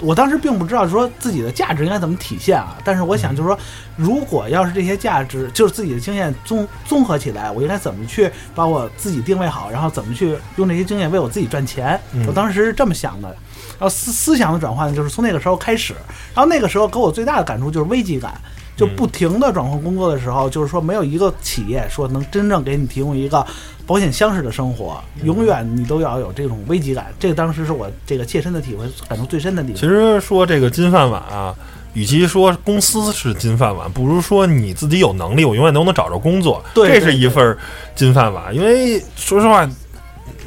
[0.00, 3.58] 我当时并不知道说自己的价值应该怎么体现啊，但是我嗯想就是说，
[3.96, 13.36] 如果要是这些价值就是自己的经验综综合起来，我应该怎么去把我自己定位好，然后怎么去用这些经验为我自己赚钱，嗯我当时是这么想的。
[13.80, 15.94] 然后思思想的转换就是从那个时候开始，
[16.34, 18.38] 然后那个时候给我最大的感触就是危机感，
[18.76, 23.44] 就不停的转换工作的时候，就是说没有一个企业说能真正给你提供一个
[23.86, 27.06] 保险箱式的生活，永远你都要有这种危机感。
[27.18, 29.88] 这个当时是我这个切身的体会，感触最深的地方其。
[29.88, 31.54] 实说这个金饭碗啊，
[31.94, 37.58] 与其说公司是金饭碗，不如说你自己有能力，我永远都能找着工作，这对对是一份儿
[37.96, 38.54] 金饭碗。
[38.54, 39.68] 因为说实话，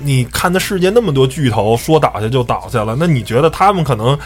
[0.02, 4.18] 你看的世界那么多巨头，说倒下就倒下了，那你觉得他们可能？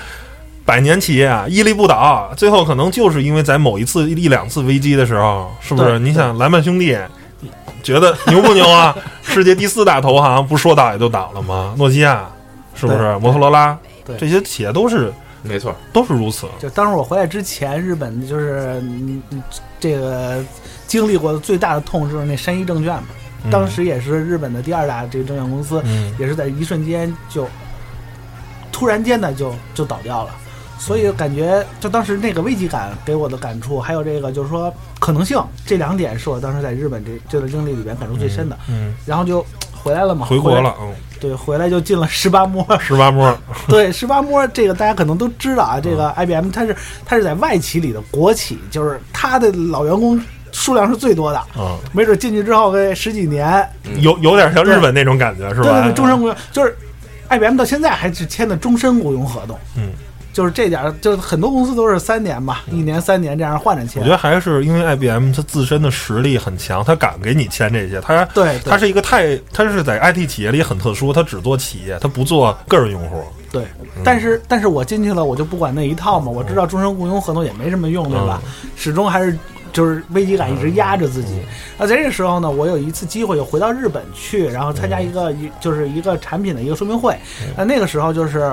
[0.66, 5.98] 百年企业啊，屹立不倒，最后可能就是因为在某一次一两次危机的时候，是不是？
[5.98, 6.94] 你想莱曼兄弟，
[7.82, 8.94] 觉得牛不牛啊？
[9.24, 11.74] 世界第四大投行，不说倒也就倒了吗？
[11.78, 12.28] 诺基亚，
[12.76, 13.18] 是不是？
[13.20, 15.10] 摩托罗拉，对这些企业都是
[15.42, 16.48] 没错，都是如此。
[16.60, 18.84] 就当时我回来之前，日本就是
[19.80, 20.44] 这个
[20.86, 27.48] 经历过的最大的痛就是那山一证券嘛，嗯当时也是日本的第二大这个证券公司，嗯也是在一瞬间就
[28.72, 30.32] 突然间呢就就倒掉了。
[30.80, 38.56] 所以感觉，就当时那个危机感给我的感触，还有这个就是说可能性，这两点是我当时在日本这这段经历里边感触最深的。
[38.70, 42.64] 嗯，然后就回来了嘛，回国了，嗯，对，回来就进了十八摸。
[42.80, 43.36] 十八摸，
[43.68, 50.22] 对，十八摸这个大家可能都知道啊，这个 IBM 它是它是在外企里的国企，就是它的老员工
[50.58, 53.64] 数量是最多的，嗯，没准进去之后个十几年，
[54.00, 55.64] 有有点像日本那种感觉，是吧？
[55.64, 56.76] 对对对，终身雇佣就是
[57.30, 59.92] IBM 到现在还是签的终身雇佣合同，嗯，
[60.34, 64.02] 就是这点，就是很多公司都是三年吧，一年三年这样换着签。
[64.02, 64.12] 我觉。
[64.12, 68.72] 得还是因为 IBM 它自身的实力很强，它敢给你签这些，它对对。
[68.72, 73.24] 它是一个太，它是在 IT 企业里很特殊，它只做企业，它不做个人用户。
[73.52, 73.64] 对，
[74.04, 78.42] 但是但是我进去了，我就不管那一套嘛，我知道终身雇佣合同也没什么用，对吧？
[78.76, 79.38] 始终还是
[79.74, 81.40] 就是危机感一直压着自己。
[81.78, 87.18] 那在这个时候呢，我有一次机会又回到日本去，然后参加一个一就是一个产品的一个说明会。
[87.56, 88.52] 那那个时候就是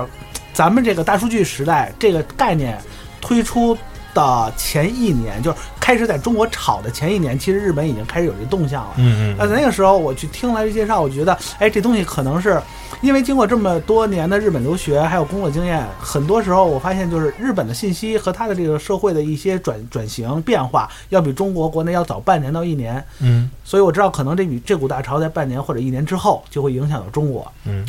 [0.53, 2.79] 咱们这个大数据时代这个概念
[3.21, 3.77] 推出。
[4.15, 8.93] 的前一年，就是开始在中国炒的前一年，其实日本已经开始有这动向了。
[8.97, 12.61] 嗯嗯那在那个时候，我去听来这介绍，我觉得，哎，这东西可能是
[13.03, 23.05] 因为经过这么多年的日本留学，还有工作经验，很多时候我发现，就是日本的信息和它的这个社会的一些转转型变化，要比中国国内要早半年到一年。
[23.21, 27.85] 嗯所以我知道，可能这笔这股大潮在半年或者一年之后就会影响到中国，嗯，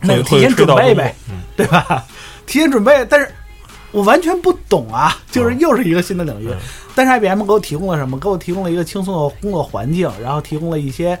[0.00, 2.04] 那就提前准备呗，嗯对吧？
[2.46, 3.32] 提前准备，但是
[3.92, 6.48] 我完全不懂啊，就是又是一个新的领域。
[6.48, 6.56] 嗯
[6.92, 8.18] 但是 IBM 给我提供了什么？
[8.18, 11.18] 给我提供了一个轻松的工作环境，然后提供了一些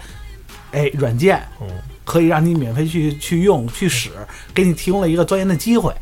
[0.72, 1.68] 哎软件，嗯
[2.04, 4.10] 可以让你免费去去用去使，
[4.52, 5.94] 给你提供了一个钻研的机会。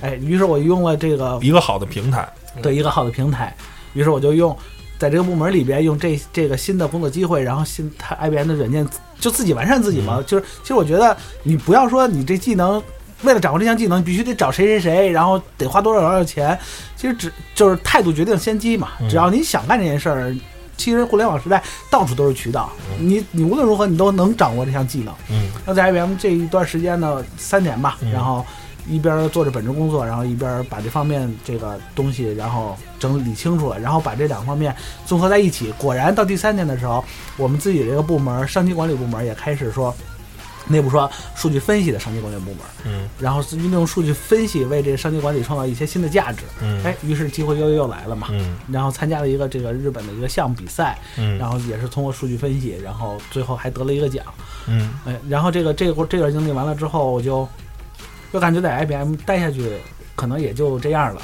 [0.00, 2.26] 哎，于是我用了这个一个好的平台，
[2.62, 3.54] 对一个好的平台，
[3.92, 4.56] 于是我就用
[4.98, 8.88] 在这个部门里边用这这个新的工作机会，然后新它 IBM 的软件
[9.20, 10.20] 就自己完善自己嘛。
[10.26, 12.82] 就是其实我觉得你不要说你这技能。
[13.22, 16.58] 为了掌握这项技能，你必须得找谁谁谁，然后得花多少多少钱。
[16.96, 18.88] 其实只就是态度决定先机嘛。
[19.08, 20.34] 只要你想干这件事儿，
[20.76, 25.14] 其实互联网时代到处都是渠道，你你无论如何你都能掌握这项技能。
[25.30, 28.44] 嗯那在 IBM 这一段时间呢，三年吧，嗯然后
[28.88, 35.70] 一边做着本职工作，然后一边把这方面这个东西，然后整理清楚了，然后把这两方面综合在一起。
[35.78, 37.04] 果然到第三年的时候，
[37.36, 39.94] 我们自己这个部门上级管理部门也开始说。
[40.70, 46.44] 内部说数据分析的商机管理部门，嗯然后运用数据分析为这个商机管理创造一些新的价值。
[46.62, 48.28] 嗯哎，于是机会又又来了嘛。
[48.30, 54.24] 嗯然后参加了一个这个日本的一个项目比赛，嗯，然后也是通过数据分析，然后最后还得了一个奖。
[54.68, 57.48] 嗯哎，然后这个这个这段经历完了之后，我就
[58.32, 59.72] 就感觉在 IBM 待下去，
[60.14, 61.20] 可能也就这样了。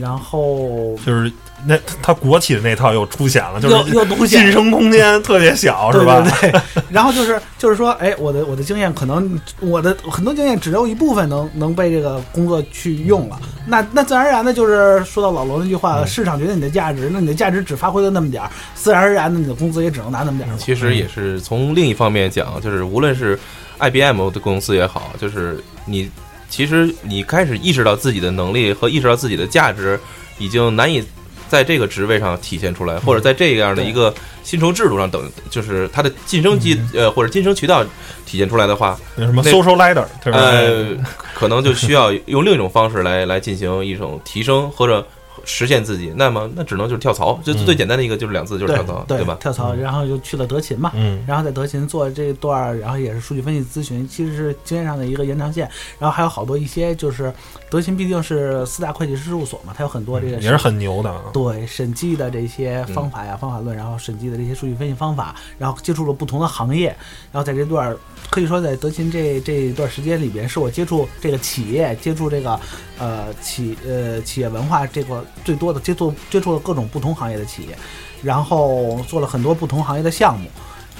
[0.00, 1.30] 然后就是
[1.66, 6.24] 那他国企的那套又出现了，就又是晋升空间特别小，是吧？
[6.40, 20.58] 对对，然后就是就是说，哎，我的我的经验可能我的很多经验只有一部分能能被这个工作去用了，那那自然而然的就是说到老罗那句话，嗯市场决定你的价值，那你的价值只发挥了那么点儿，自然而然的你的工资也只能拿那么点儿了。
[20.58, 23.38] 其实也是从另一方面讲，就是无论是
[23.80, 26.10] IBM 的公司也好，就是你
[26.48, 29.98] 其实你开始意识到自己的能力和意识到自己的价值，
[30.38, 31.02] 已经难以
[31.48, 37.84] 在这个职位上体现出来，或者在这样的一个薪酬制度上等，就是它的晋升机呃或者晋升渠道
[38.26, 40.96] 体现出来的话，那什么 social ladder，呃，
[41.34, 45.06] 可能就需要用另一种方式来来进行一种提升或者
[45.44, 46.12] 实现自己。
[46.16, 49.36] 那么那只能就是跳槽，就嗯最简单的一个就是两字就是跳槽，对吧？
[49.40, 50.92] 跳槽，然后就去了德勤嘛。
[50.94, 55.68] 嗯然后在德勤做这段儿，然后也是数据分析咨询，其实是经验上的一个延长线。
[55.98, 57.32] 然后还有好多一些就是
[57.70, 61.24] 德勤毕竟是四大会计师事务所嘛，它有很多这个也是很牛的啊。
[61.32, 66.88] 对审计的这些方法呀、方法论，然后审计的这些数据分析方法，然后接触了不同的行业，
[67.32, 67.96] 然后在这段儿
[68.30, 72.58] 可以说在德勤这这一段时间里边，是我接触这个企业、接触这个
[72.98, 77.76] 呃企呃企业文化这个最多的，接触接触了各种不同行业的企业，
[78.22, 80.48] 然后做了很多不同行业的项目，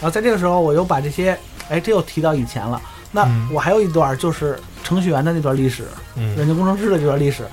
[0.01, 1.38] 然后在这个时候我又把这些，
[1.69, 2.81] 哎，这又提到以前了。
[3.11, 3.49] 那嗯。
[3.53, 5.85] 我还有一段就是程序员的那段历史，
[6.17, 7.47] 嗯软件工程师的这段历史，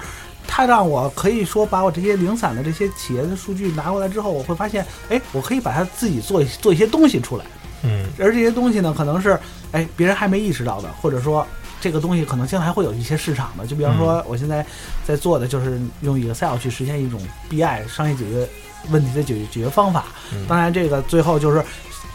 [0.48, 7.46] 它让我可以说把我这些零散的这些企业的数据拿过来之后，我会发现，哎，我可以把它自己做一做一些东西出来，
[7.84, 8.06] 嗯。
[8.20, 9.40] 而这些东西呢，可能是
[9.72, 11.46] 哎别人还没意识到的，或者说
[11.86, 13.68] 这个东西可能将来会有一些市场的。
[13.68, 14.66] 就比方说，我现在
[15.06, 18.50] 在做的就是用 Excel 去实现一种 BI 商业解决
[18.90, 20.06] 问题的解决解决方法。
[20.34, 21.64] 嗯当然，这个最后就是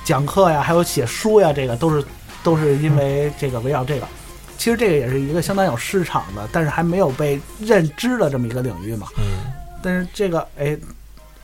[0.04, 2.04] 讲课呀，还有写书呀，这个都是
[2.42, 4.08] 都是因为这个围绕这个。
[4.58, 9.06] 其实这个也是一个相当有市场的，但是还没有被认知的这么一个领域嘛。
[9.18, 10.76] 嗯但是这个哎，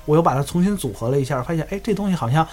[0.04, 2.44] 我又把它重新组合了一下，发现哎这东西好像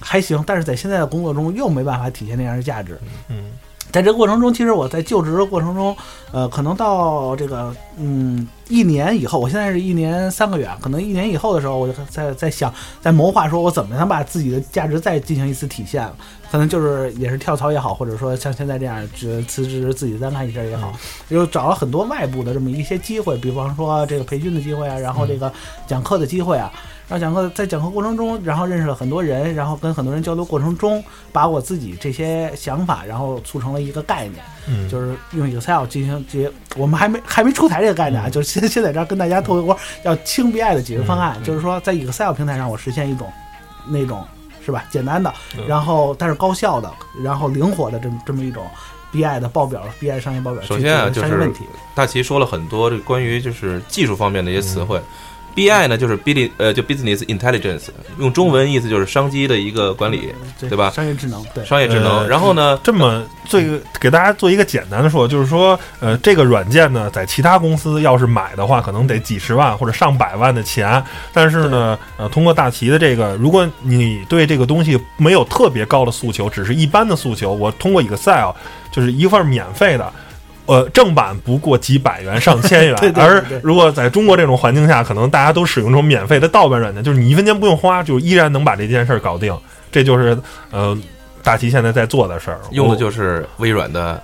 [0.00, 2.98] 还行，但是在现在的工作中又没办法体现那样的价值。
[3.28, 3.52] 嗯
[3.92, 5.94] 在这个过程中，其实我在就职的过程中，
[6.32, 16.16] 呃，可能到这个嗯一年以后，我现在是一年三个月啊，可能一年以后的时候，我就在在想，在谋划说我怎么能把自己的价值再进行一次体现了。
[16.50, 20.92] 可能就是也是跳槽也好，或者说像现在这样只辞职自己单干一下也好，
[21.28, 25.52] 又找了很多外部的这么一些机会，比方说这个培训的机会啊，然后这个
[25.86, 26.72] 讲课的机会啊。
[27.12, 36.50] 然后讲课在讲课过程中，然后认识了很多人，然后跟很多人交流过程中，把我自己这些想法，然后促成了一个概念，嗯，就是用 Excel 进行解。
[36.74, 43.30] 我们还没还没出台这个概念啊，就是先先在这儿跟大家透个锅，要轻 BI 的解决方案，就是说在 Excel 平台上我实现一种
[43.86, 44.24] 那种
[44.64, 46.90] 是吧简单的，嗯然后但是高效的，
[47.22, 48.66] 然后灵活的这么这么一种
[49.12, 51.52] BI 的报表，BI 商业报表首先啊就是。
[51.94, 54.98] 大齐说了很多这个关于就是技术方面的一些词汇。
[55.54, 57.88] BI 呢，就是 bi 呃，就 business intelligence，
[58.18, 62.20] 用中文意思就是商机的一个管理，对对吧商业智能，对，商业智能。
[62.20, 71.02] 呃然后呢，这么最给大家做一个简单的说，就是说，呃，这个软件呢，在其他公司要是买的话，可能得几十万或者上百万的钱。
[71.32, 78.50] 但是呢，呃，通过大旗的这个，如果你对这个东西没有特别高的诉求，只是一般的诉求，我通过 Excel
[78.90, 80.12] 就是一份免费的。
[80.66, 89.56] 呃，正版不过几百元、上千元， 对对对而如果在中国这种环境下，可能大家都使用这种免费的盗版软件，就是你一分钱不用花，就依然能把这件事儿搞定。
[89.90, 90.38] 这就是
[90.70, 90.96] 呃，
[91.42, 94.22] 大齐现在在做的事儿，用的就是微软的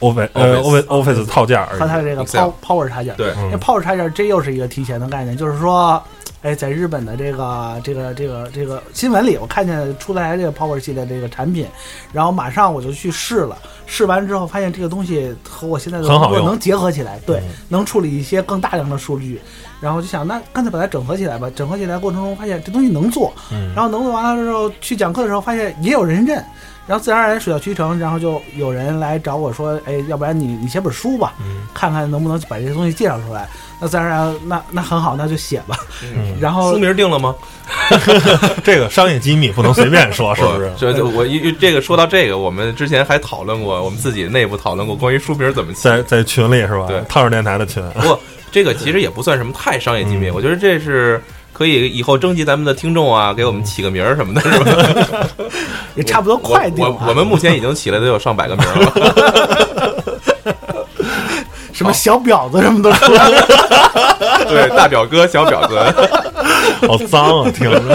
[0.00, 1.80] Office 呃 Office Office 套件而已。
[1.80, 3.14] 和它这个 Power Power 插件。
[3.16, 6.02] 对，嗯那 Power 插件这又是一个提前的概念，就是说，
[6.42, 11.66] 哎，在日本的这个这个这个这个新闻里，我看见出来这个 Power 系列这个产品，
[12.14, 19.38] 然后马上我就去试了，试完之后发现这个东西和我现在的工作能结合起来，对嗯，能处理一些更大量的数据，
[19.82, 21.50] 然后就想那干脆把它整合起来吧。
[21.54, 26.42] 整合起来过程中发现这东西能做，嗯然后能做完了之后去讲课的时候发现也有人认。
[26.90, 33.48] 然后自然而然水到渠成，然后就有人来找我说：“哎，要不然你你写本书吧，嗯看看能不能把这些东西介绍出来。”
[33.80, 35.76] 那自然而然，那那很好，那就写吧。
[36.02, 37.32] 嗯，然后书名定了吗？
[38.64, 40.68] 这个商业机密不能随便说，是不是？
[40.76, 45.82] 这就我一这个说到这个，我们之前还讨论过，我们自己内部讨论过关于书名怎么起。
[45.84, 46.86] 在在群里是吧？
[46.88, 48.20] 对套上电台的群，不过
[48.50, 51.22] 这个其实也不算什么太商业机密，嗯我觉得这是
[51.60, 55.28] 可以以后征集咱们的听众啊，给我们起个名儿什么的，是吧？
[55.94, 56.90] 也差不多快定了。
[56.90, 58.90] 我我我们目前已经起了得有上百个名儿了。
[61.70, 63.46] 什么小婊子什么都出来了。
[64.48, 65.78] 对，大表哥、小婊子，
[66.88, 67.50] 好脏啊！
[67.50, 67.94] 听着，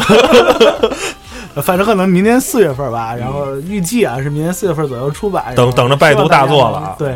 [1.63, 5.55] 反正可能明年四月份吧，然后预计啊是明年四月份左右出版。
[5.55, 7.15] 等等着拜读大作了对，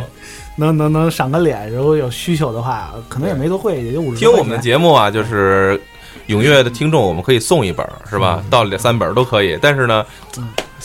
[0.56, 4.20] 能能能赏个脸，如果有需求的话，可能也没多贵，也就五十。
[4.20, 5.80] 听我们的节目啊，就是
[6.28, 8.44] 踊跃的听众，我们可以送一本儿，是吧？
[8.50, 9.58] 到两三本儿都可以。
[9.62, 10.06] 但是呢，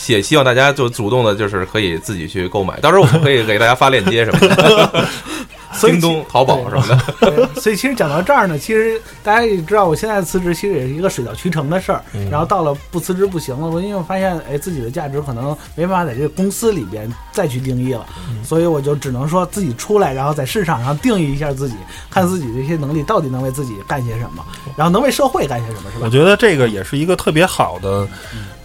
[0.06, 2.78] 也希望大家就主动的，就是可以自己去购买。
[2.80, 5.06] 到时候我们可以给大家发链接什么的，
[5.74, 7.30] 所以京东、淘宝什么的。
[7.30, 12.02] 对，所以其实讲到这儿呢，其实大家也知道，我现在辞职其实也是一个水到渠成的事儿。
[12.12, 18.04] 嗯然后到了不辞职不行了，我因为我发现，哎，自己的价值可能没办法在这个公司里边再去定义了，
[18.42, 21.74] 所以我就只能说自己出来，然后在市场上定义一下自己，
[22.10, 24.44] 看自己的一些能力到底能为自己干些什么，
[24.76, 26.10] 然后能为社会干些什么，是吧我？
[26.10, 28.08] 觉得这个也是一个特别好的，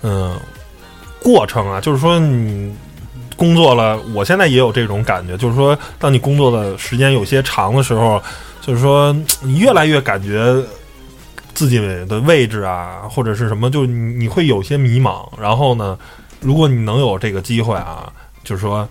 [0.03, 0.39] 嗯、
[1.22, 1.82] 过程啊。
[1.82, 2.74] 就是说，你
[3.40, 8.22] 工作了，我现在也有这种感觉，就是说，当你工作的时间有些长的时候，
[8.60, 10.62] 就是说，你越来越感觉
[11.54, 15.26] 自己的位置啊，或者是什么，就你你会有些迷茫。
[15.40, 15.98] 然后呢，
[16.42, 18.12] 如果你能有这个机会啊，
[18.44, 18.86] 就是说。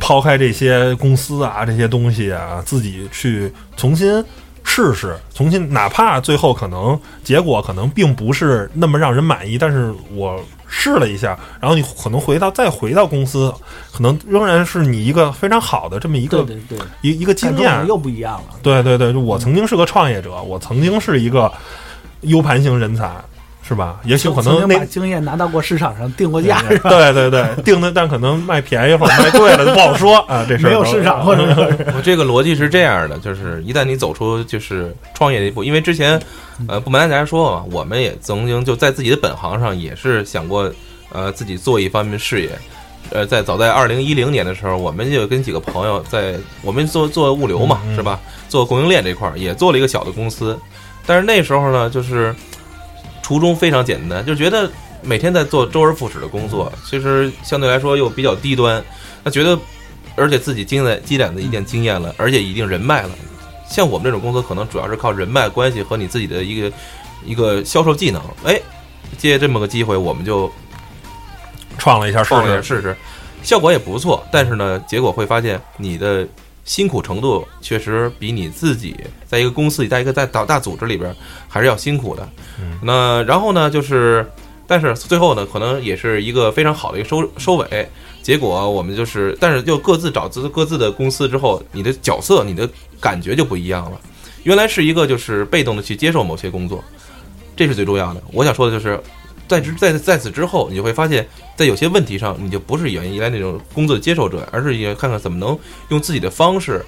[0.00, 4.24] 抛开这些公司啊这些东西啊，自己去重新
[4.64, 13.52] 试试，重新哪怕最后可能结果可能并不是那么让人满意，但是我试了一下，然后你可能回到再回到公司，
[13.92, 17.86] 可能仍然是你一个非常好的这么一个对对对，一一个经验。
[17.86, 18.58] 又不一样了。
[18.62, 21.52] 对对对，我曾经是个创业者，我曾经是一个
[22.22, 23.12] U 盘型人才，
[23.66, 23.98] 是吧？
[24.04, 26.90] 也许可能那曾经把经验拿到过市场上定过价，是吧？
[26.90, 30.44] 对对对，定的，但可能卖便宜或者卖贵了就不好说啊。
[30.46, 31.42] 这事儿没有市场或者
[31.96, 36.20] 我这个逻辑是这样的，就是一旦你走出就是创业的一步，因为之前
[36.68, 40.70] 呃不瞒大家说嘛，我们也曾经就在自己的本行上也是想过
[41.10, 42.50] 呃自己做一方面事业。
[43.10, 48.18] 呃，在早在二零一零年的时候，我们就跟几个朋友在我们做做物流嘛，嗯嗯是吧？
[48.48, 50.58] 做供应链这块儿也做了一个小的公司，
[51.04, 52.34] 但是那时候呢，就是
[53.24, 54.70] 初衷非常简单，就觉得
[55.00, 58.84] 每天在做周而复始的工作，其实相对来说又比较低端，
[59.22, 59.58] 那觉得
[60.14, 63.10] 而且自己积累积累的一定经验了，而且一定人脉了。
[63.66, 66.72] 像我们这种工作，可能主要是靠人脉关系和你自己的一个
[67.24, 68.20] 一个销售技能。
[68.44, 68.60] 哎，
[69.16, 70.52] 借这么个机会，我们就
[71.78, 72.96] 创了一下试创了试，试试，
[73.42, 74.22] 效果也不错。
[74.30, 76.28] 但是呢，结果会发现你的
[76.64, 78.96] 辛苦程度确实比你自己
[79.26, 81.14] 在一个公司里，在一个在大大组织里边
[81.48, 82.28] 还是要辛苦的。
[82.58, 84.26] 嗯那然后呢，就是
[84.66, 87.88] 但是最后呢，可能也是一个非常好的一个收收尾。
[88.22, 92.66] 结果我们就是，但是就各自找自各自的公司之后，你的角色、你的
[92.98, 94.00] 感觉就不一样了。
[94.44, 96.82] 原来是一个就是被动的去接受某些工作，
[97.54, 98.22] 这是最重要的。
[98.32, 98.98] 我想说的就是，
[99.46, 101.26] 在之在在此之后，你就会发现，
[101.56, 106.84] 在有些问题上，你就不是原来那种工作的接受者，而是也看看怎么能用自己的方式。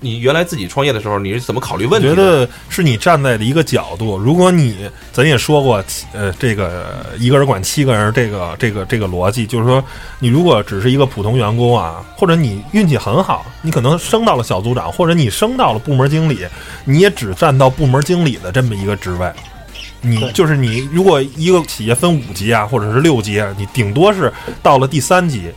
[0.00, 2.14] 你原来自己创业的时候，你是怎么考虑问题我？
[2.14, 4.16] 觉得是你站在的一个角度。
[4.16, 5.82] 如果你咱也说过，
[6.12, 9.82] 呃，这个一个人管七个人，这个这个这个逻辑，就是说，
[10.20, 16.46] 你如果只是一个普通员工啊，或者你运气很好，你可能升到了小组长，或者你升到了部门经理，
[16.84, 19.28] 你也只站到部门经理的这么一个职位。
[20.00, 24.32] 你就是你，如果一个企业分五级啊，或者是六级啊，你顶多是
[24.62, 25.50] 到了第三级，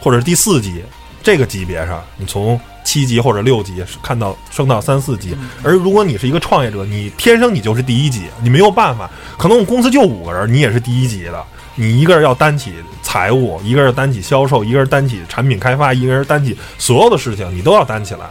[0.00, 0.82] 或者是第四级
[1.22, 5.36] 这个级别上，你从七级或者六级看到升到三四级。
[5.62, 9.10] 而如果你是一个创业者，你天生你就是第一级，你没有办法。
[9.36, 11.44] 可能我们公司就五个人，你也是第一级的。
[11.74, 12.72] 你一个人要担起
[13.02, 18.28] 财务，一个人担起销售，一个人担起产品开发，一个人担起所有的事情，你都要担起来。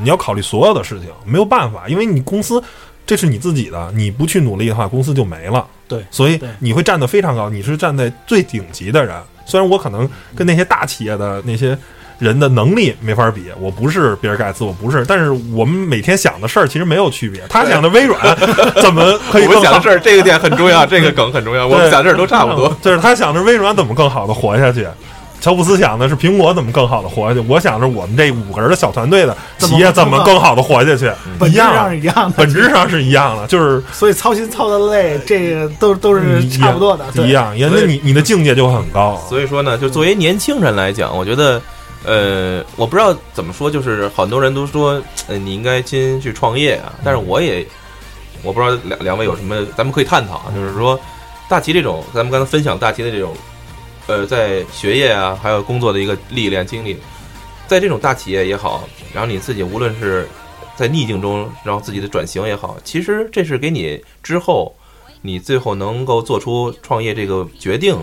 [0.00, 2.62] 你要考虑所有的事情，没有办法，因为你公司
[3.08, 5.66] 这是你自己的，你不去努力的话，公司就没了。
[5.88, 9.16] 对所以你会站得非常高，你是站在最顶级的人。
[9.46, 10.06] 虽然我可能
[10.36, 11.76] 跟那些大企业的那些
[12.18, 17.40] 人的能力没法比，我不是比尔盖茨，我不是，但是我们每天想的事儿其实没有区别。
[17.48, 18.20] 他想的微软
[18.82, 19.88] 怎么可以更好我们想的事？
[19.88, 21.66] 儿，这个点很重要，这个梗很重要。
[21.66, 22.76] 我们想的事儿都差不多。
[22.82, 24.86] 就是他想着微软怎么更好的活下去，
[25.40, 39.16] 乔布斯想的是苹果怎么更好的活下去，我想着我们这五个人的小团队的企业怎么更好的活下去，本质上是一样的，本质上是一样的，就是所以操心操的累，这个都都是差不多的，一样，因为你你的境界就很高。
[39.28, 41.60] 所以说呢，就作为年轻人来讲，我觉得，
[42.04, 46.92] 呃，我不知道怎么说，就是很多人都说，呃，你应该先去创业啊。
[47.04, 47.66] 但是我也，
[48.42, 50.46] 我不知道两两位有什么，咱们可以探讨啊。
[50.54, 50.98] 就是说，
[51.48, 53.32] 大齐这种，咱们刚才分享大齐的这种，
[54.08, 56.96] 呃，在学业啊，还有工作的一个历练经历，
[57.66, 60.26] 在这种大企业也好，然后你自己无论是
[60.76, 64.74] 在逆境中，然后自己的转型也好，其实这是给你之后，
[65.20, 67.94] 你最后能够做出创业这个决定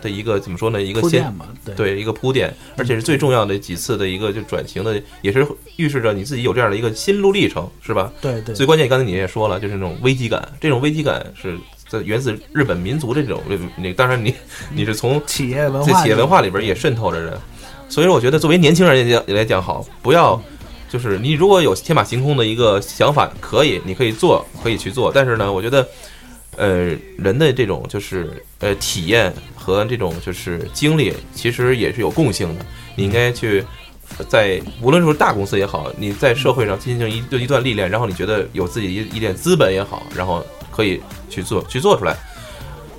[0.00, 0.80] 的一个怎么说呢？
[0.82, 5.46] 一个先铺垫对一个铺垫，而且是最重要的几次的一个就转型的，也是
[5.76, 8.10] 预示着你自己有这样的一个心路历程，是吧？
[8.22, 11.58] 对对最关键，刚才你也说了，就是那种危机感，这种危机感是
[11.90, 13.42] 在源自日本民族这种
[13.76, 14.32] 那当然你
[14.72, 17.36] 你是从企业文化，在企业文化里边也渗透着人，
[17.88, 20.40] 所以说我觉得作为年轻人来讲来讲好，不要
[20.88, 25.86] 就是你如果有天马行空的一个想法，可以，你可以做，可以去做，但是呢，我觉得
[26.56, 32.64] 呃人的这种就是呃体验和这种就是经历，其实也是有共性的，
[32.94, 33.64] 你应该去。
[34.28, 42.16] 在无论是大公司也好，你在社会上进行一一段历练，然后你觉得有自己一一点资本也好，然后可以去做去做出来。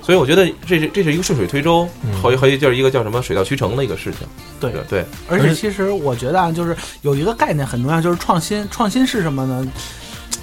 [0.02, 1.88] 所以我觉得这是这是一个顺水推舟，
[2.20, 4.26] 和和就是一个叫什么水到渠成的一个事情。
[4.58, 8.66] 对对，而且其实我觉得啊，就是有一个概念很重要，就是创新。
[8.68, 9.64] 创新是什么呢？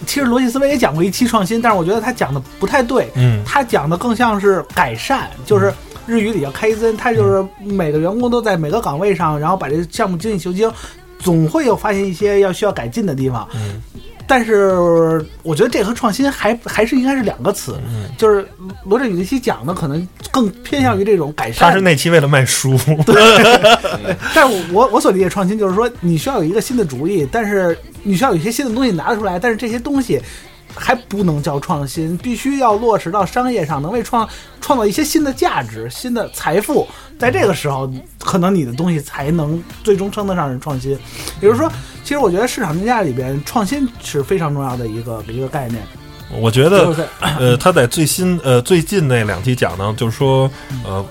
[0.08, 3.10] 其实罗辑思维也讲过一期创新，但是我觉得他讲的不太对。
[3.16, 5.74] 嗯他讲的更像是改善，就是
[6.08, 10.72] 日语里叫开森，他就是每个员工都在每个岗位上，然后把这个项目精益求精，
[11.20, 13.48] 总会有发现一些要需要改进的地方。
[13.54, 13.82] 嗯。
[14.28, 18.10] 但是我觉得这和创新还还是应该是两个词，嗯。
[18.16, 18.48] 就是
[18.86, 21.68] 罗振宇那期讲的可能更偏向于这种改善。
[21.68, 23.16] 他是那期为了卖书，对。
[24.36, 30.22] 但是我我所理解创新就是说，你需要有一个新的主意，但是你需要有一些新的东西拿出来，但是这些东西
[30.76, 34.28] 还不能叫创新，必须要落实到商业上，能为创
[34.62, 36.88] 创造一些新的价值、新的财富。
[37.18, 40.92] 在这个时候，可能你的东西才能最终称得上是创新。
[40.92, 41.00] 也
[41.42, 41.70] 就是说，
[42.04, 45.82] 其实我觉得市场定价里边，创新是非常重要的一个一个概念。
[46.32, 46.96] 我觉得
[47.40, 50.50] 呃， 他在最新呃最近那两期讲呢，就是说
[50.86, 51.04] 呃，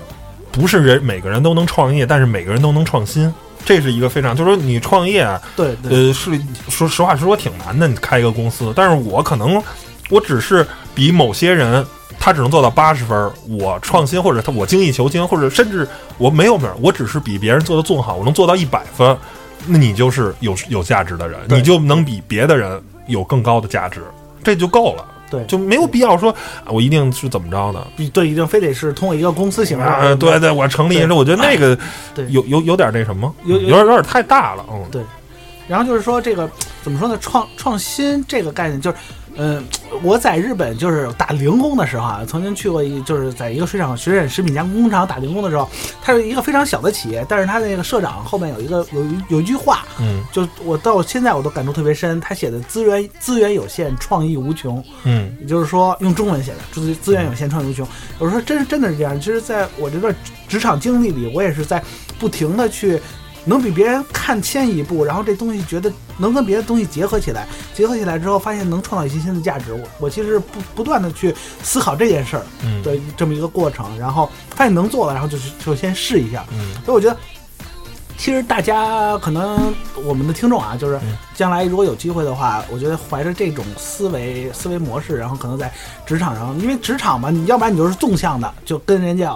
[0.51, 3.31] 不是人每个人都能创业，但是每个人都能创新，
[3.65, 6.31] 这是一个非常就是说你创业啊，对对呃，是
[6.69, 9.61] 说实话实说挺难的，你开一个公司，但是我可能
[10.09, 11.85] 我只是比某些人。
[12.21, 15.87] 他只能做到八十分，我创新或者他我精益求精，或者甚至
[16.17, 19.17] 我没有名儿，我只是比别人做的更好，我能做到一百分，
[19.65, 24.01] 那你就是有有价值的人，你就能比别的人有更高的价值，
[24.43, 25.05] 这就够了。
[25.29, 26.31] 对就没有必要说
[26.63, 29.85] 啊我一定是怎么着的对，一定非得是通过一个公司形式。
[30.01, 30.17] 嗯？
[30.17, 31.77] 对对，我成立，对我觉得那个
[32.15, 35.01] 对有有有点那什么，有有有点有点太大了，嗯，对
[35.67, 36.49] 然后就是说这个
[36.81, 37.15] 怎么说呢？
[37.21, 38.97] 创创新这个概念就是，
[39.41, 39.63] 嗯、
[40.03, 45.67] 我在日本就是打零工的时候啊，曾经去过一就是在一个水产水产食品加工工厂打零工的时候，
[46.01, 54.83] 它是一个非常小的企业，但是它那个社长后面有一个有一有一句话，嗯就我到现在我都感触特别深，他写的资源资源有限，创意无穷。
[55.05, 57.87] 嗯也就是说，用中文写的资资源有限，创意无穷。
[58.19, 59.17] 有时候真是真的是这样。
[59.19, 60.13] 其实，在我这段
[60.47, 61.81] 职场经历里，我也是在
[62.19, 62.99] 不停的去
[63.45, 69.73] 能比别人看先一步，然后这东西觉得能跟别的东西结合起来，结合起来之后，发现能创造一些新的价值。
[69.73, 71.33] 我我其实不不断的去
[71.63, 76.45] 思考这件事儿嗯的这么一个过程，然后发现能做了，然后就就先试一下。
[76.51, 77.17] 嗯所以我觉得，
[78.17, 79.73] 其实大家可能
[80.03, 85.71] 我们的听众啊，就是嗯将来如果有机会的话，我觉得怀着这种思维思维模式，然后可能在
[86.05, 89.33] 职场上，因为职场嘛，你要不然你就是纵向的，就跟人家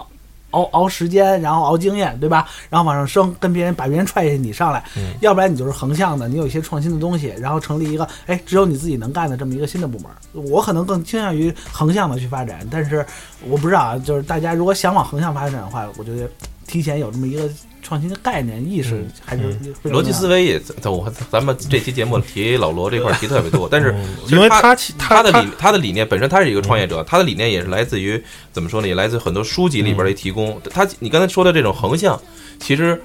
[0.53, 2.47] 熬熬时间，然后熬经验，对吧？
[2.69, 4.83] 然后往上升，跟别人把别人踹下去，你上来。
[4.95, 10.09] 嗯要不然你就是横向的，你有一些创新的东西，然后成立一个哎只有你自己能干的这么一个新的部门。
[10.45, 13.05] 我可能更倾向于横向的去发展，但是
[13.47, 16.29] 我不知道啊，就是大家如果想往横向发展的话，我觉得
[16.67, 17.49] 提前有这么一个
[17.93, 20.43] 创新的概念意识嗯还是逻辑思维。
[20.43, 28.19] 也，咱我咱们这期节目提老罗这块儿提特别多，但是嗯其实他因为他其他的理他的理念本身他是一个创业者，他的理念也是来自于
[28.51, 28.87] 怎么说呢？
[28.87, 30.59] 也来自很多书籍里边的提供。
[30.71, 32.19] 他你刚才说的这种横向，
[32.59, 32.99] 其实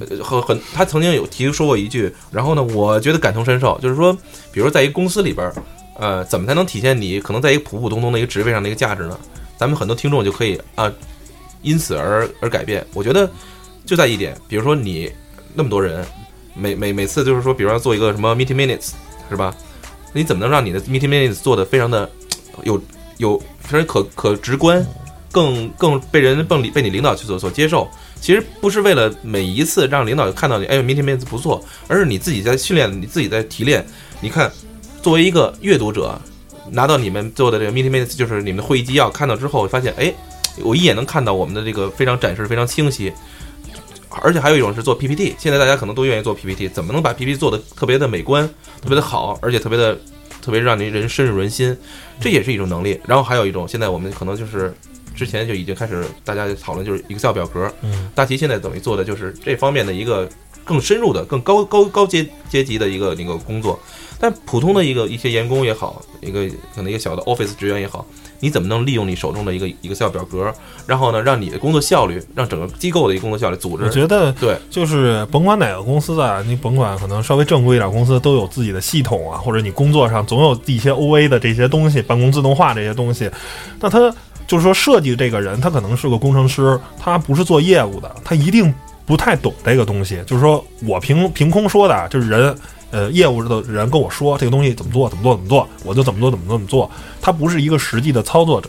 [0.00, 4.12] 呃很很，他曾经有提说过一句，然后呢，我觉得感同身受，就是说，
[4.52, 5.54] 比如在一个公司里边儿，
[5.98, 9.18] 呃，怎么才能体现你可能在一个普普通通的一个职位上的一个价值呢？
[9.56, 10.92] 咱们很多听众就可以啊，
[11.62, 12.86] 因此而而改变。
[12.92, 13.30] 我觉得
[13.90, 15.10] 就在一点，比如说你
[15.52, 16.06] 那么多人，
[16.54, 18.92] 每每每次就是说，比如说做一个什么 meeting minutes
[19.28, 19.52] 是吧？
[20.12, 22.08] 你怎么能让你的 meeting minutes 做的非常的
[22.62, 22.80] 有
[23.16, 24.86] 有非常可可直观，
[25.32, 27.88] 更更被人更被你领导去所所接受？
[28.20, 33.84] 其实不是为了每一次让领导看到你，哎，meeting minutes 不错，而是你自己在训练，你自己在提炼。
[34.20, 34.48] 你看，
[35.02, 36.16] 作为一个阅读者，
[36.70, 40.14] 拿到你们做的这个 meeting minutes，就是你们的会议纪要，看到之后发现，哎，
[40.62, 43.12] 我一眼能看到我们的这个非常展示非常清晰。
[44.10, 48.46] 而且还有一种是做 PPT，现在大家可能都愿意做 PPT，怎么能把 PPT 做的特别的美观、
[48.82, 49.98] 特别的好，而且特别的
[50.42, 51.76] 特别让您人深入人心，
[52.20, 53.00] 这也是一种能力。
[53.06, 54.74] 然后还有一种，现在我们可能就是
[55.14, 57.72] 之前就已经开始大家讨论，就是 Excel 表格。
[57.82, 60.28] 嗯，大齐现在等于做的就是这方面的一个
[60.64, 63.78] 更深入的、更高高高阶阶级的一个那个工作。
[64.20, 68.06] 但普通的一个一些员工也好，一个可能一个小的 Office 职员也好。
[68.42, 70.50] 你怎么能利用你手中的一个一个 Excel 表格，
[70.86, 73.84] 然后呢，让你的工作效率，让整个机构的一个工作效率组织？
[73.84, 83.30] 我觉得对，就是甭管哪个公司啊，你甭管可能稍微正规一点公司都有自己的系统啊，或者你工作上总有一些 OA 的这些东西，办公自动化这些东西。
[83.78, 83.98] 那他
[84.46, 88.74] 就是说设计这个人，他可能是个工程师，他不是做业务的，他一定
[89.04, 90.22] 不太懂这个东西。
[90.26, 92.56] 就是说我凭凭空说的，就是人。
[92.92, 96.90] 呃，业务的人跟我说这个东西怎么做，怎么做，怎么做，我就怎么做，怎么做，怎么做。
[97.22, 98.68] 他不是一个实际的操作者。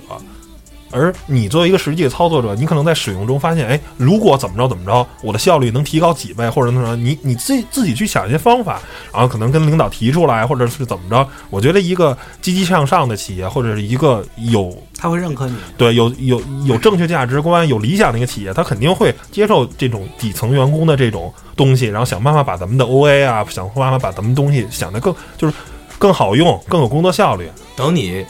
[0.92, 8.80] 而你作为一个实际的操作者，你可能在使用中发现，哎，如果怎么着怎么着，我的效率能提高几倍，或者什么，你你自己自己去想一些方法，
[9.14, 11.28] 然后可能跟领导提出来，或者是怎么着。
[11.50, 25.54] 我觉得一个积极向上的企业，或者是一个有他会认可你，对，有有有正确价值观、有理想的一个企业，他肯定会接受这种底层员工的这种东西，然后想办法把咱们的 OA 啊，想办法把咱们东西想得更就是
[25.98, 27.50] 更好用，更有工作效率。
[27.76, 28.26] 等你。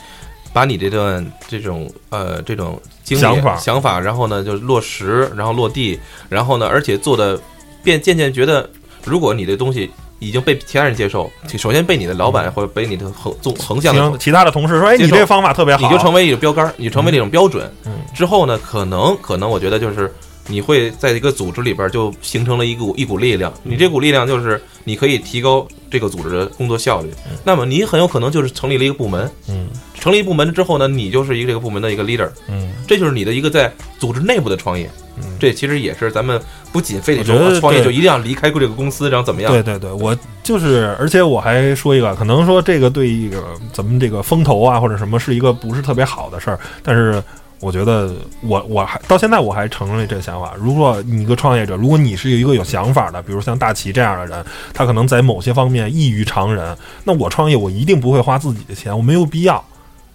[0.53, 3.55] 把你这段这种呃这种经历想法。
[3.57, 5.99] 想法，然后呢就落实，然后落地，
[6.29, 7.39] 然后呢而且做的
[7.83, 8.69] 变渐渐觉得，
[9.05, 9.89] 如果你的东西
[10.19, 17.71] 已经被其他人接受，首先被你的老板或者被你的横纵横向的其他的同事说，哎，你这个方法特别好，你就成为一个标杆，你成为那种标准。
[17.85, 20.13] 嗯，之后呢，可能可能我觉得就是
[20.47, 27.09] 你会在一个组织里边就形成了一股一股力量，你这股力量就是你可以提高这个组织的工作效率。
[27.43, 29.29] 那么你很有可能就是成立了一个部门。
[29.47, 29.67] 嗯。
[30.01, 39.51] 成立部门之后呢，你就是一个这个部门的一个 leader，嗯，这就是你的一个在组织内部的创业，嗯，这其实也是咱们不仅非得说创业就一定要离开过这个公司，然后怎么样？
[39.53, 47.23] 对对对，我就是，而且我还说一个，可能说这个对一个咱们这个风投啊或者什么是一个不是特别好的事儿，但是。
[47.61, 50.53] 我觉得我我还到现在我还承认这个想法。
[50.57, 54.43] 如果你一个创业者，如果你是一个有想法的，比如像大齐这样的人，
[54.73, 56.75] 他可能在某些方面异于常人。
[57.03, 59.63] 那我创业，我一定不会花自己的钱，我没有必要。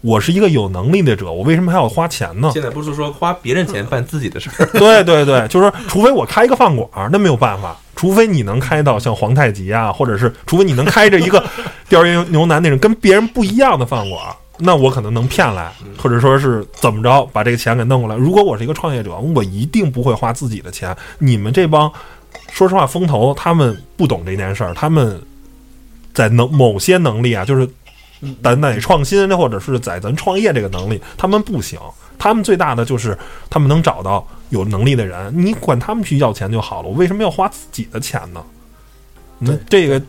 [0.02, 2.50] 我是一个有能力的者，我为什么还要花钱呢？
[2.52, 4.66] 现在不是说花别人钱办自己的事儿。
[4.78, 7.76] 对对对，就是说，除非我开一个饭馆，那没有办法。
[7.96, 11.42] 除非你能开到像皇太极啊，或者是除非你能开着一个
[11.88, 14.22] 钓鱼牛腩那种跟别人不一样的饭馆。
[14.58, 18.16] 那我可能能骗来，或者说是怎么着把这个钱给弄过来。
[18.16, 20.96] 如果我是一个创业者，我一定不会花自己的钱。
[21.18, 21.92] 你们这帮，
[22.50, 25.20] 说实话，风投他们不懂这件事儿，他们
[26.14, 27.68] 在能某些能力啊，就是
[28.42, 31.78] 在哪创新或者是在咱创业这个能力，他们不行。
[32.18, 33.16] 他们最大的就是
[33.50, 36.88] 他们能找到有能力的人，你管他们去要钱就好了。
[36.88, 38.42] 我为什么要花自己的钱呢？
[39.38, 40.02] 那这个。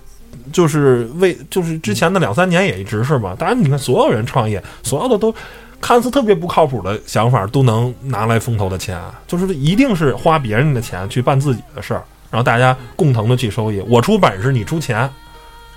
[0.54, 5.34] 就是为就是之前的两三年也一直是嘛，当然你看所有人创业，所有的都
[5.82, 8.98] 看似特别不靠谱的想法，都能拿来风投的钱，
[9.28, 12.02] 就是一定是花别人的钱去办自己的事儿，
[12.32, 15.10] 然后大家共同的去收益，我出本事你出钱，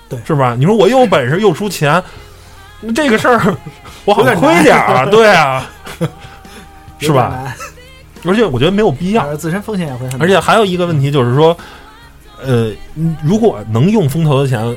[0.08, 0.54] 对，是吧？
[0.56, 2.00] 你说我又有本事又出钱，
[2.80, 3.56] 那这个事儿
[4.04, 5.68] 我好像亏点儿啊，对啊，
[7.00, 7.52] 是吧？
[8.24, 11.56] 而且我觉得没有必要，自身风险也会很，而且还有一个问题就是说。
[12.44, 12.72] 呃，
[13.22, 14.76] 如果能用风投的钱，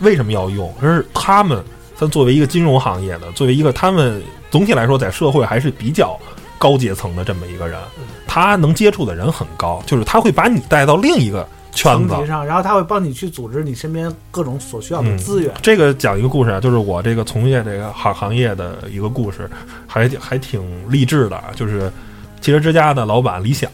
[0.00, 0.72] 为什么要用？
[0.80, 1.62] 而是他们，
[1.98, 6.18] 他作为一个金融行业的，作为一个他们总体来说在社会还是比较
[6.58, 7.78] 高阶层的这么一个人，
[8.26, 15.52] 他能接触的人很高，就是他会把你带到另一个圈子上，然后他会帮你去组织你身边各种所需要的资源。
[15.62, 19.48] 这个讲一个故事啊，就是我这个从业这个行行业的一个故事，
[19.86, 20.60] 还还挺
[20.90, 21.90] 励志的，就是
[22.40, 23.70] 汽车之家的老板李想。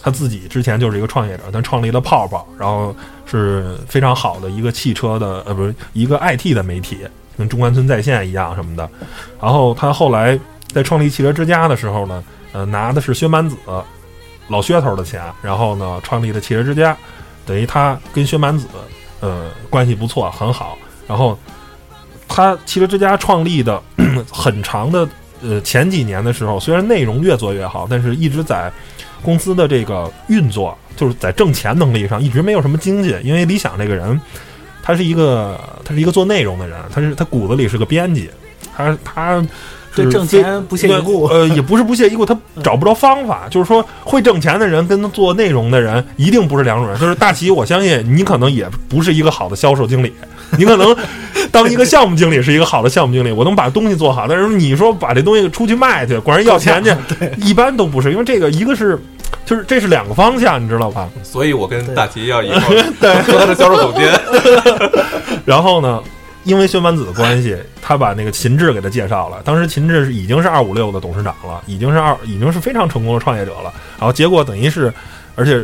[0.00, 2.94] 他自己之前就是一个创业者，他创立了泡泡，然后
[3.26, 6.98] 是非常好的一个汽车的呃，不是一个 IT 的媒体，
[7.36, 8.88] 跟中关村在线一样什么的。
[9.40, 10.38] 然后他后来
[10.68, 12.22] 在创立汽车之家的时候呢，
[12.52, 13.56] 呃，拿的是薛蛮子
[14.48, 16.96] 老薛头的钱，然后呢创立的汽车之家，
[17.44, 18.66] 等于他跟薛蛮子
[19.20, 20.78] 呃关系不错，很好。
[21.06, 21.38] 然后
[22.26, 23.82] 他汽车之家创立的
[24.30, 25.06] 很长的
[25.42, 28.72] 呃前几年的时候，虽然内容越做越好，但是一直在
[29.22, 33.14] 公司的这个运作，就是在挣钱能力上一直没有什么精进。
[33.22, 34.20] 因为李想这个人，
[34.82, 38.30] 他是一个他是一个做内容的人，他是他骨子里是个编辑，
[38.76, 39.44] 他他。
[39.96, 43.48] 对挣钱不屑一顾，呃，也不是不屑一顾，他找不着方法。
[43.50, 46.96] 就是说，会挣钱的人跟做内容的人一定不是两种人。
[47.00, 50.12] 就是大齐，我相信你可能也不是一个好的销售经理，
[50.56, 50.96] 你可能
[51.50, 54.26] 当一个项目经理是一个好的项目经理，我能把东西做好。
[54.28, 56.94] 但是你说把这东西出去卖去，管人要钱去，
[57.38, 58.10] 一般都不是。
[58.10, 58.98] 因为这个一个是，
[59.44, 61.08] 就是这是两个方向，你知道吧？
[61.22, 62.74] 所以我跟大齐要以后
[63.26, 64.08] 做他的销售总监。
[65.44, 66.02] 然后呢？
[66.44, 69.36] 因为宣传子的关系，他把那个秦志给他介绍了。
[69.44, 73.70] 当时秦志已经是二五六的董事长了，已经是二，已经是非常成功的创业者了。
[73.98, 74.90] 然后结果等于是，
[75.34, 75.62] 而且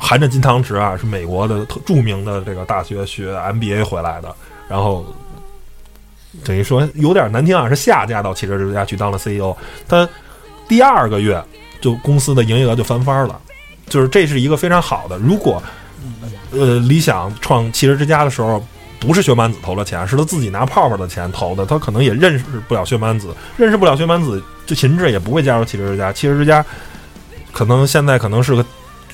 [0.00, 4.34] 含着金汤匙啊，是美国的著名的这个大学学 MBA 回来的。
[4.68, 5.06] 然后
[6.42, 9.54] 等于说有点难听啊，是下嫁到汽车之家去当了 CEO。
[9.86, 10.08] 他
[10.66, 11.40] 第二个月
[11.80, 13.38] 就公司的营业额就翻番了，
[13.86, 15.18] 就是这是一个非常好的。
[15.18, 15.62] 如果
[16.50, 18.64] 呃理想创汽车之家的时候。
[19.00, 21.64] 不是薛蛮子投了钱，是他自己拿泡泡的钱投的。
[21.64, 26.12] 他可能也认识不了薛蛮子，认识不了薛蛮子，就秦志也不会加入汽车之家。
[26.12, 26.62] 汽车之家
[27.50, 28.62] 可能现在可能是个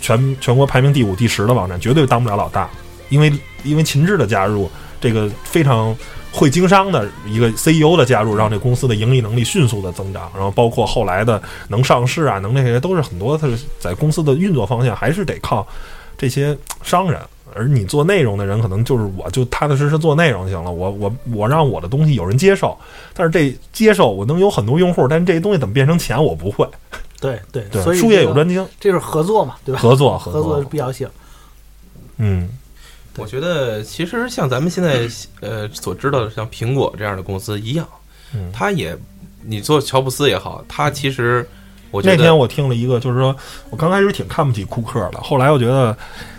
[0.07, 2.71] 全全国排名第五、第十的网站，绝对当不了老大。
[3.09, 3.33] 因为
[3.65, 5.93] 因为秦志的加入，这个非常
[6.31, 10.31] 会经商的一个 CEO 的加入，让这公司的盈利能力迅速的增长。
[10.33, 13.37] 然后包括后来的能上市啊，能那些都是很多。
[13.37, 15.67] 他是在公司的运作方向，还是得靠
[16.17, 17.21] 这些商人。
[17.53, 20.71] 而你做内容的人，可能就是我，就踏踏实实做内容行了。
[20.71, 22.79] 我我我让我的东西有人接受，
[23.13, 26.65] 但是这接受我能有很多用户，但是这些东西怎么变成钱，我不会。
[27.27, 29.81] 对对对，所以术业有专精，这是合作嘛，对吧？
[29.81, 31.09] 合作合作的必要性。
[32.19, 32.49] 嗯，
[33.17, 35.09] 我觉得其实像咱们现在
[35.41, 37.87] 呃所知道的，像苹果这样的公司一样，
[38.53, 38.97] 他也
[39.43, 41.47] 你做乔布斯也好，他其实
[41.91, 43.35] 我那天我听了一个，就是说
[43.71, 45.97] 我刚开始挺看不起库克的，后来我觉得。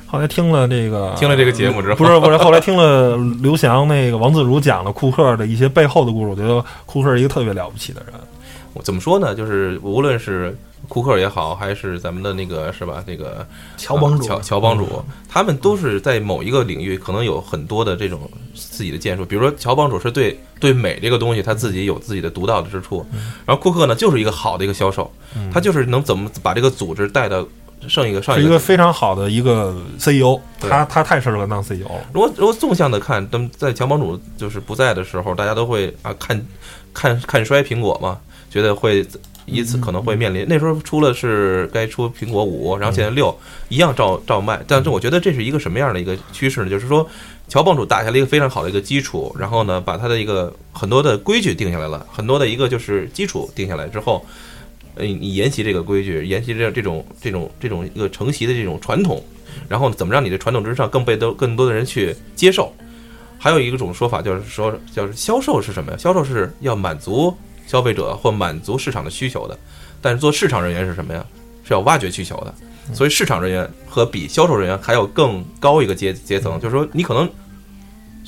[0.09, 8.13] 后来听了这个，听了这个节目之后，不是不是，后来听了刘翔那个王自如讲了库克的一些背后的故事，我觉得库克是一个特别了不起的人。
[8.73, 9.35] 我怎么说呢？
[9.35, 10.57] 就是无论是
[10.87, 13.03] 库克也好，还是咱们的那个是吧？
[13.05, 13.45] 那个
[13.77, 19.25] 乔帮主，乔乔帮主，他们都是在某一个领域可能有很多的这种自己的建树。
[19.25, 23.05] 比如说乔帮主是对对美这个东西他自己有自己的独到的之处，
[23.45, 25.11] 然后库克呢就是一个好的一个销售，
[25.51, 27.45] 他就是能怎么把这个组织带到。
[27.87, 32.07] 剩一个，是一个非常好的一个 CEO，他他太适合当 CEO 了。
[32.11, 36.43] 如果如果纵向的看，等在乔帮主就是不在的时候，大家都会啊看
[36.91, 38.19] 看看衰苹果嘛，
[38.49, 39.05] 觉得会
[39.47, 43.35] 以此可能会面临那时候出了是该出苹果五，然后现在六
[43.69, 44.61] 一样照照卖。
[44.67, 46.69] 但是我觉得这是一个什么样的一个趋势呢？
[46.69, 47.09] 就是说
[47.47, 54.23] 乔帮主打下了一个非常好的一个基础，然后呢把他的一个很多的规矩定下来了，很多的一个就是基础定下来之后。
[54.99, 59.23] 呃，你沿袭这个规矩，沿袭这这种这种这种一个承袭的这种传统，
[59.69, 62.73] 然后怎么让你的传统之上更被都更多的人去接受？
[63.37, 65.97] 还有一种说法就是说，就是销售是什么呀？
[65.99, 67.31] 销售是要满足
[67.67, 69.55] 消费者或满足市场的需求的，
[70.01, 71.23] 但是做市场人员是什么呀？
[71.63, 72.51] 是要挖掘需求的。
[72.91, 77.29] 所以市场人员和比销售人员还要更高一个阶阶层，就是说你可能。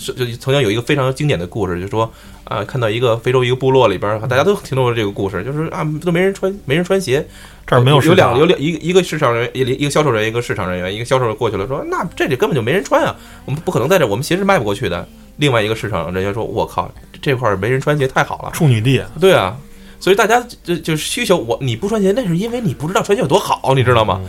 [0.01, 2.09] 是，就曾经有一个非常经典的故事，就是说
[2.45, 7.27] 啊，看到一个非洲一个部落里边，大家都听说过这个故事，就是啊，都没人穿，没人穿鞋，
[7.67, 13.13] 这儿没有有两有两一个一个市场人员，一一个销售人员，一个市场人员，一个销售过去了，说那这里根本就没人穿啊，
[13.43, 15.05] 我们不可能在这，我们鞋是卖不过去的。
[15.35, 16.89] 另外一个市场人员说，我靠，
[17.21, 19.57] 这块没人穿鞋太好了，处女地，对啊，
[19.99, 24.21] 所以大家就就需求我你不穿鞋，那是因为你不知道穿鞋有多好，你知道吗？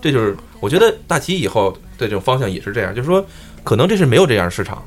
[0.00, 3.24] 这就是我觉得大齐以后的这种方向也是这样，就是说
[3.62, 4.82] 可能这是没有这样的市场。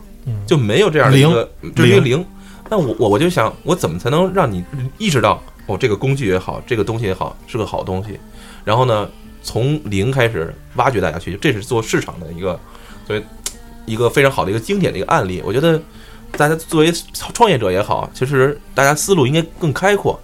[0.47, 2.25] 就没有这样的一个，就是一个零。
[2.67, 4.65] 那我我我就想，我怎么才能让你
[4.97, 8.19] 意识到，哦，这个工具也好，这个东西也好，是个好东西。
[8.63, 9.07] 然后呢，
[9.43, 12.59] 从零开始挖掘大家需求，这是做市场的一个，
[13.05, 13.23] 所以
[13.85, 15.43] 一个非常好的一个经典的一个案例。
[15.45, 15.79] 我觉得
[16.35, 16.93] 大家作为
[17.33, 20.19] 创业者也好，其实大家思路应该更开阔，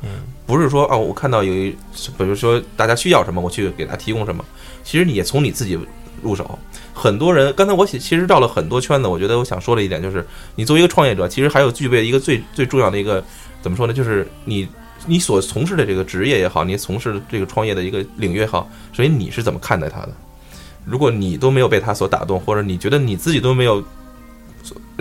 [0.45, 1.71] 不是说啊，我看到有一，
[2.17, 4.43] 比如说大家需要什么，我去给他提供什么。
[4.83, 5.79] 其实你也从你自己
[6.21, 6.59] 入手。
[6.93, 13.23] 很多人，刚才我其其实绕了很多圈子，我觉得我想说的一点就是，你作为一个创业者，其实还有具备一个最最重要的一个，
[13.61, 13.93] 怎么说呢？
[13.93, 14.67] 就是你
[15.05, 20.09] 你所从事的这个职业也好，你从事这个创业的一个领域也好，所以你是怎么看待它的？
[20.83, 23.83] 如果你都没有被他所打动，或者你觉得你自己都没有，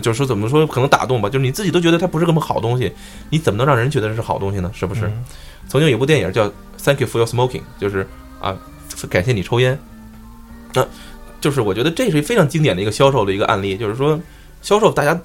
[0.02, 2.92] 就是说怎么说可能打动吧，就是你自己都觉得它不是什么好东西，
[3.28, 4.70] 你怎么能让人觉得是好东西呢？
[4.74, 5.10] 是不是？
[5.68, 6.48] 曾经有部电影叫
[6.82, 8.06] 《Thank You for Your Smoking》，就是
[8.40, 8.56] 啊，
[9.08, 9.78] 感谢你抽烟。
[10.72, 10.86] 那
[11.40, 14.18] 就是我觉得这是非常经典的一个销售的一个案例，就是说
[14.62, 15.20] 销售大家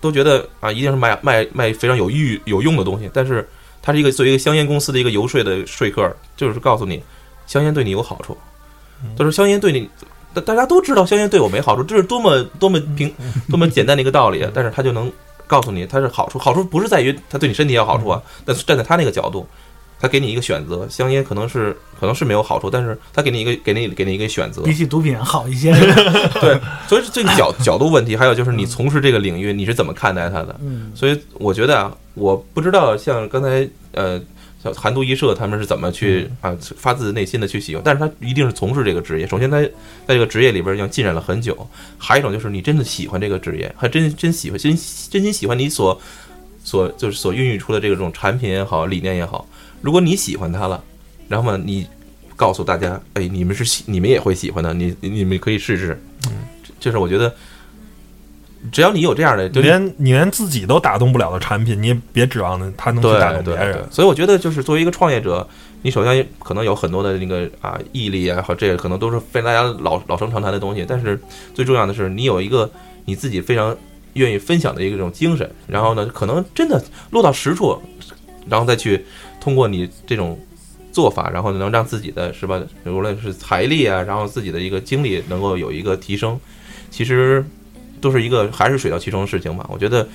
[0.00, 3.46] 都觉得啊，一定是卖卖卖非常有益有用的东西，但是
[3.82, 7.02] 它是一个作为一个香烟公司的一个游说的说客，就是告诉你
[7.46, 8.36] 香烟对你有好处，
[9.18, 9.88] 就是香烟对你。
[10.34, 13.12] 大大家都知道香烟对我没好处，这是多么多么平
[13.48, 15.10] 多么简单的一个道理， 但是他就能
[15.46, 19.46] 告诉你它是好处，好处不是在于它对你身体有好处啊，但是站在他那个角度，
[20.00, 25.72] 他给你一个选择，香烟可能是可能是没有好处，但是他给你一个给你给你一个选择，比起毒品好一些。
[26.40, 26.58] 对，
[26.88, 30.54] 所以这个角角度问题，还有就是你从事这个领域你是怎么看待它的？
[30.62, 34.20] 嗯，所以我觉得啊，我不知道像刚才呃。
[34.62, 39.26] 像韩都衣舍他们是怎么去啊发自内心的去喜欢，但是他一定是从事这个职业。
[39.26, 39.70] 首先，他在
[40.08, 41.54] 这个职业里边要浸染了很久；
[41.96, 44.76] 还有一种就是你真的喜欢这个职业，还真真喜欢，真
[45.10, 45.98] 真心喜欢你所
[46.62, 49.48] 所就是所孕育出的这种产品也好，理念也好。
[49.80, 50.82] 如果你喜欢它了，
[51.26, 51.86] 然后呢，你
[52.36, 55.98] 告诉大家，哎，你们是喜，你们也会喜欢的，你你们可以试试。
[56.26, 56.32] 嗯，
[56.78, 57.34] 就是我觉得。
[58.70, 63.82] 只要你有这样的，就连你连自己都打动不了的产品，你也别指望他能去打动别人。
[63.90, 65.48] 所以我觉得，就是作为一个创业者，
[65.80, 70.84] 你首先可能有很多的那个啊毅力啊，和这个可能都是非大家老老生常谈的东西。
[70.86, 71.18] 但是
[71.54, 72.70] 最重要的是，你有一个
[73.06, 73.74] 你自己非常
[74.12, 75.50] 愿意分享的一个这种精神。
[75.66, 77.80] 然后呢，可能真的落到实处，
[78.46, 79.02] 然后再去
[79.40, 80.38] 通过你这种
[80.92, 86.38] 做法，然后能让自己的是吧，无论是财力啊，然后自己的一个精力能够有一个提升。
[86.90, 87.42] 其实。
[88.00, 90.08] 都是一个还是水到渠成的事情吧，我觉得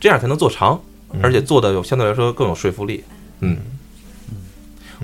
[0.00, 0.80] 这样才能做长，
[1.22, 3.04] 而且做的有相对来说更有说服力。
[3.40, 3.58] 嗯，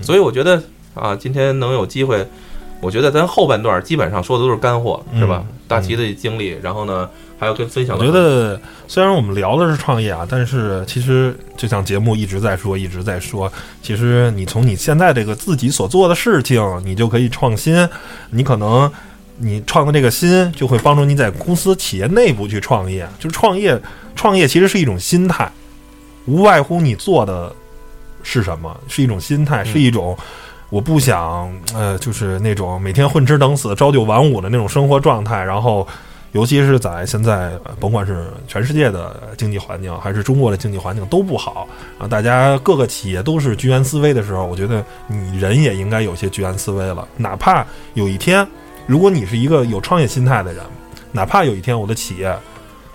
[0.01, 0.61] 所以我觉得
[0.93, 2.27] 啊，今天能有机会，
[2.81, 5.43] 我觉得咱后半段基本上说的都是干货，是吧？
[5.67, 7.09] 大齐的经历，然后呢，
[7.39, 7.97] 还要跟分享。
[7.97, 17.87] 我觉得虽然我们聊的是创业啊，但是其实就像节目一直在说，一直在说，其实你从你现在这个自己所做的事情，你就可以创新，
[18.29, 18.91] 你可能。
[19.43, 23.05] 你创的这个心，就会帮助你在公司企业内部去创业。
[23.19, 23.77] 就是创业，
[24.15, 25.51] 创业其实是一种心态，
[26.25, 27.53] 无外乎你做的
[28.23, 30.17] 是什么，是一种心态，是一种
[30.69, 35.43] 我不想呃，就是那种每天混吃等死、朝九晚五的那种生活状态。
[35.43, 35.85] 然后，
[36.31, 41.67] 尤其是在现在，甭管是全世界的经济环境，还是中国的经济环境都不好
[41.99, 48.47] 啊，大家各个企业都是居安思危的时候，我觉得你人也应该有些居安思危了，哪怕有一天。
[48.85, 50.63] 如果你是一个有创业心态的人，
[51.11, 52.35] 哪怕有一天我的企业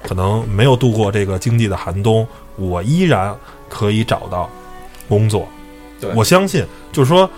[0.03, 2.27] 可能没有度过这个经济的寒冬，
[2.57, 3.35] 我依然
[3.69, 4.49] 可以找到
[5.09, 5.49] 工作。
[6.15, 7.29] 我相信，就是说，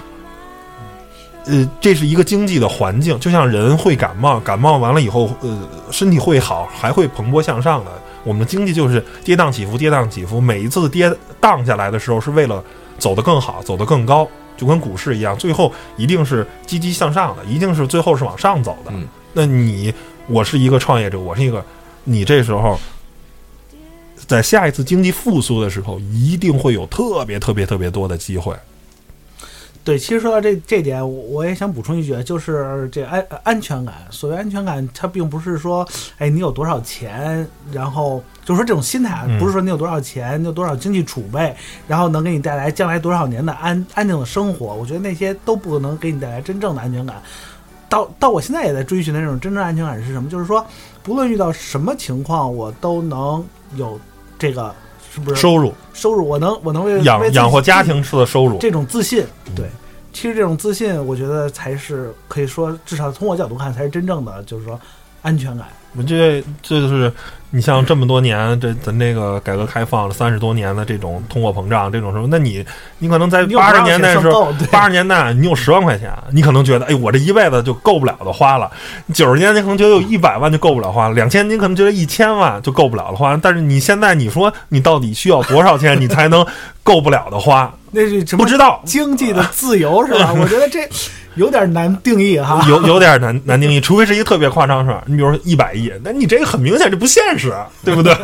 [1.46, 7.90] 呃，这是一个经济的环境，就像人会感冒，感冒完了以后，呃，身体会好，还会蓬勃向上的。
[8.24, 10.40] 我们的经济就是跌宕起伏，跌宕起伏。
[10.40, 12.62] 每一次跌荡下来的时候，是为了
[12.98, 14.28] 走得更好，走得更高。
[14.56, 18.92] 就跟股市一样，最后一定是积极向上的，一定是最后是往上走的。
[19.32, 19.90] 那你，
[20.26, 21.64] 我是一个创业者，我是一个，
[22.04, 22.78] 你这时候，
[24.26, 28.54] 在下一次经济复苏的时候，一定会有特别特别特别多的机会。
[29.82, 31.02] 对，其实说到这这点，
[31.32, 33.94] 我也想补充一句，就是这安安全感。
[34.10, 41.56] 所谓安全感，它并不是说，哎，你有多少钱，然后就说这种心态，不是说你有多少钱，你有多少经济储备，
[41.88, 44.74] 然后能给你带来将来多少年的安安定的生活。
[44.74, 47.16] 我觉得那些都不能给你带来真正的安全感。
[47.88, 50.28] 到到我现在也在追寻的那种真正安全感是什么？
[50.28, 50.64] 就是说，
[51.02, 53.42] 不论遇到什么情况，我都能
[53.76, 53.98] 有
[54.38, 54.74] 这个。
[55.12, 55.74] 是不是收入？
[55.92, 59.66] 收入，我能，我能为养养活家庭式的收入，这种自信，对，
[60.12, 64.80] 其实这种自信，我觉得才是可以说，至少从我角度看，才是真正的，就是说
[65.22, 65.66] 安全感。
[65.96, 67.12] 我这这就是。
[67.52, 72.28] 你像这么多年，这咱这个改革开放了三十多年的这种通货膨胀，这种什么？
[72.30, 72.64] 那你
[72.98, 78.70] 你可能在八十年代的时候，八十年代你有十万块钱，你可能觉得，哎，我这一辈子就够不了的花了。
[79.12, 83.36] 九十年你可能觉得有一百万就够不了花了，两千你可能觉得一千万就够不了的花。
[83.36, 86.46] 但是你现在你说你到底需要多少钱，你才能
[86.84, 87.72] 够不了的花？
[87.90, 90.32] 那是不知道经济的自由是吧？
[90.32, 90.88] 我觉得这。
[91.36, 95.00] 有点难定义哈，有有点难难定义，除非是一个特别夸张事儿。
[95.06, 97.52] 你比如说一百亿，那你这个很明显这不现实，
[97.84, 98.14] 对不对？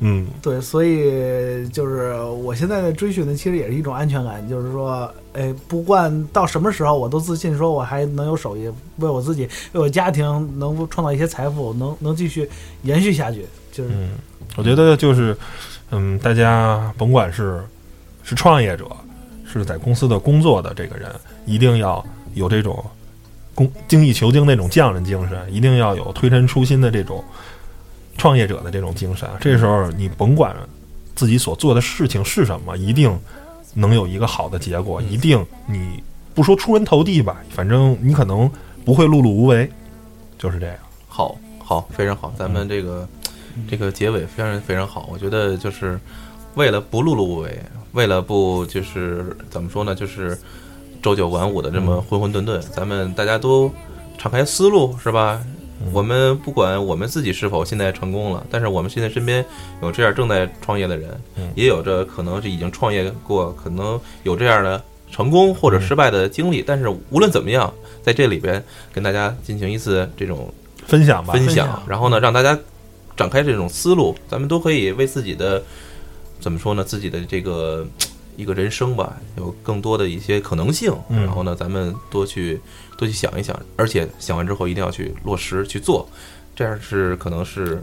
[0.00, 10.24] 嗯，对，所以就是我现在的追寻的，其实也是一种安全感，就是说，哎，不管到什么时候，我都自信，说我还能有手艺，为我自己，为我家庭，
[10.58, 12.48] 能创造一些财富，能能继续
[12.82, 13.46] 延续下去。
[13.72, 14.10] 就是，嗯
[14.56, 15.36] 我觉得就是，
[15.90, 17.60] 嗯，大家甭管是
[18.22, 18.86] 是创业者。
[19.46, 21.08] 是在公司的工作的这个人，
[21.46, 22.04] 一定要
[22.34, 22.84] 有这种
[23.54, 27.24] 工精益求精那种匠人精神，一定要有推陈出新的这种
[28.16, 29.28] 创业者的这种精神。
[29.40, 30.54] 这时候你甭管
[31.14, 33.16] 自己所做的事情是什么，一定
[33.74, 35.00] 能有一个好的结果。
[35.02, 36.02] 一定你
[36.34, 38.50] 不说出人头地吧，反正你可能
[38.84, 39.70] 不会碌碌无为，
[40.38, 40.76] 就是这样。
[41.08, 43.08] 好，好，非常好，咱们这个
[43.70, 45.08] 这个结尾非常非常好。
[45.12, 45.98] 我觉得就是。
[46.56, 47.60] 为了不碌碌无为，
[47.94, 50.38] 为了不就是怎么说呢，就是
[51.04, 53.70] 朝九晚五的这么混混沌沌，咱们大家都
[54.16, 55.38] 敞开思路，是吧？
[55.92, 59.44] 我们不管我们自己是否现在成功了，但是我们现在身边
[59.82, 61.50] 有这样正在创业的人，嗯。
[61.54, 66.62] 也有着可能是已经创业过，可能有这样的成功或者失败的经历。
[66.66, 67.70] 但是无论怎么样，
[68.02, 70.50] 在这里边跟大家进行一次这种
[70.86, 72.58] 分享吧，分享，然后呢，让大家
[73.14, 75.62] 展开这种思路，咱们都可以为自己的
[76.40, 77.86] 怎么说呢，自己的这个
[78.36, 80.92] 一个人生吧，有更多的一些可能性。
[81.08, 82.60] 嗯然后呢，咱们多去
[82.96, 86.08] 多去想一想，而且想完之后一定要去落实去做，
[86.54, 87.82] 这样是可能是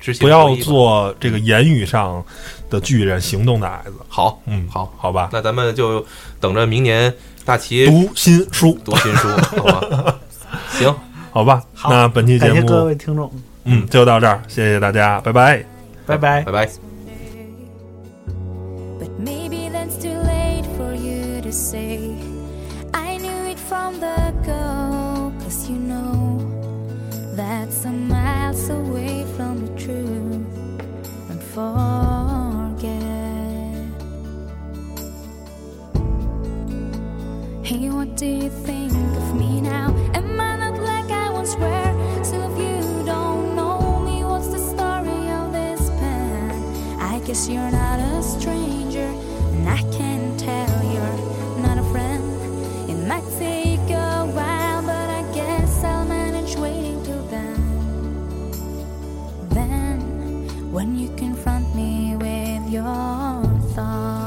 [0.00, 2.24] 之前不要做这个言语上
[2.68, 3.94] 的巨人，行动的矮子。
[4.08, 4.40] 好。
[4.46, 6.04] 嗯，好，好吧，那咱们就
[6.40, 7.12] 等着明年
[7.44, 9.28] 大齐读新书，读新书，
[9.60, 10.18] 好吧？
[10.70, 10.94] 行，
[11.30, 11.62] 好吧。
[11.74, 13.32] 好那本期节感谢各目，位听众，
[13.64, 15.64] 嗯，就到这儿，谢谢大家，拜拜。
[16.06, 16.52] 拜拜拜。
[16.66, 16.93] 拜。
[38.16, 39.88] Do you think of me now?
[40.14, 42.20] Am I not like I once were?
[42.20, 47.00] If you don't know me, what's the story of this pen?
[47.00, 49.10] I guess you're not a stranger,
[49.54, 51.18] and I can tell you're
[51.60, 52.22] not a friend.
[52.88, 58.50] It might take a while, but I guess I'll manage waiting till then.
[59.48, 62.84] Then, when you confront me with your
[63.74, 64.23] thoughts.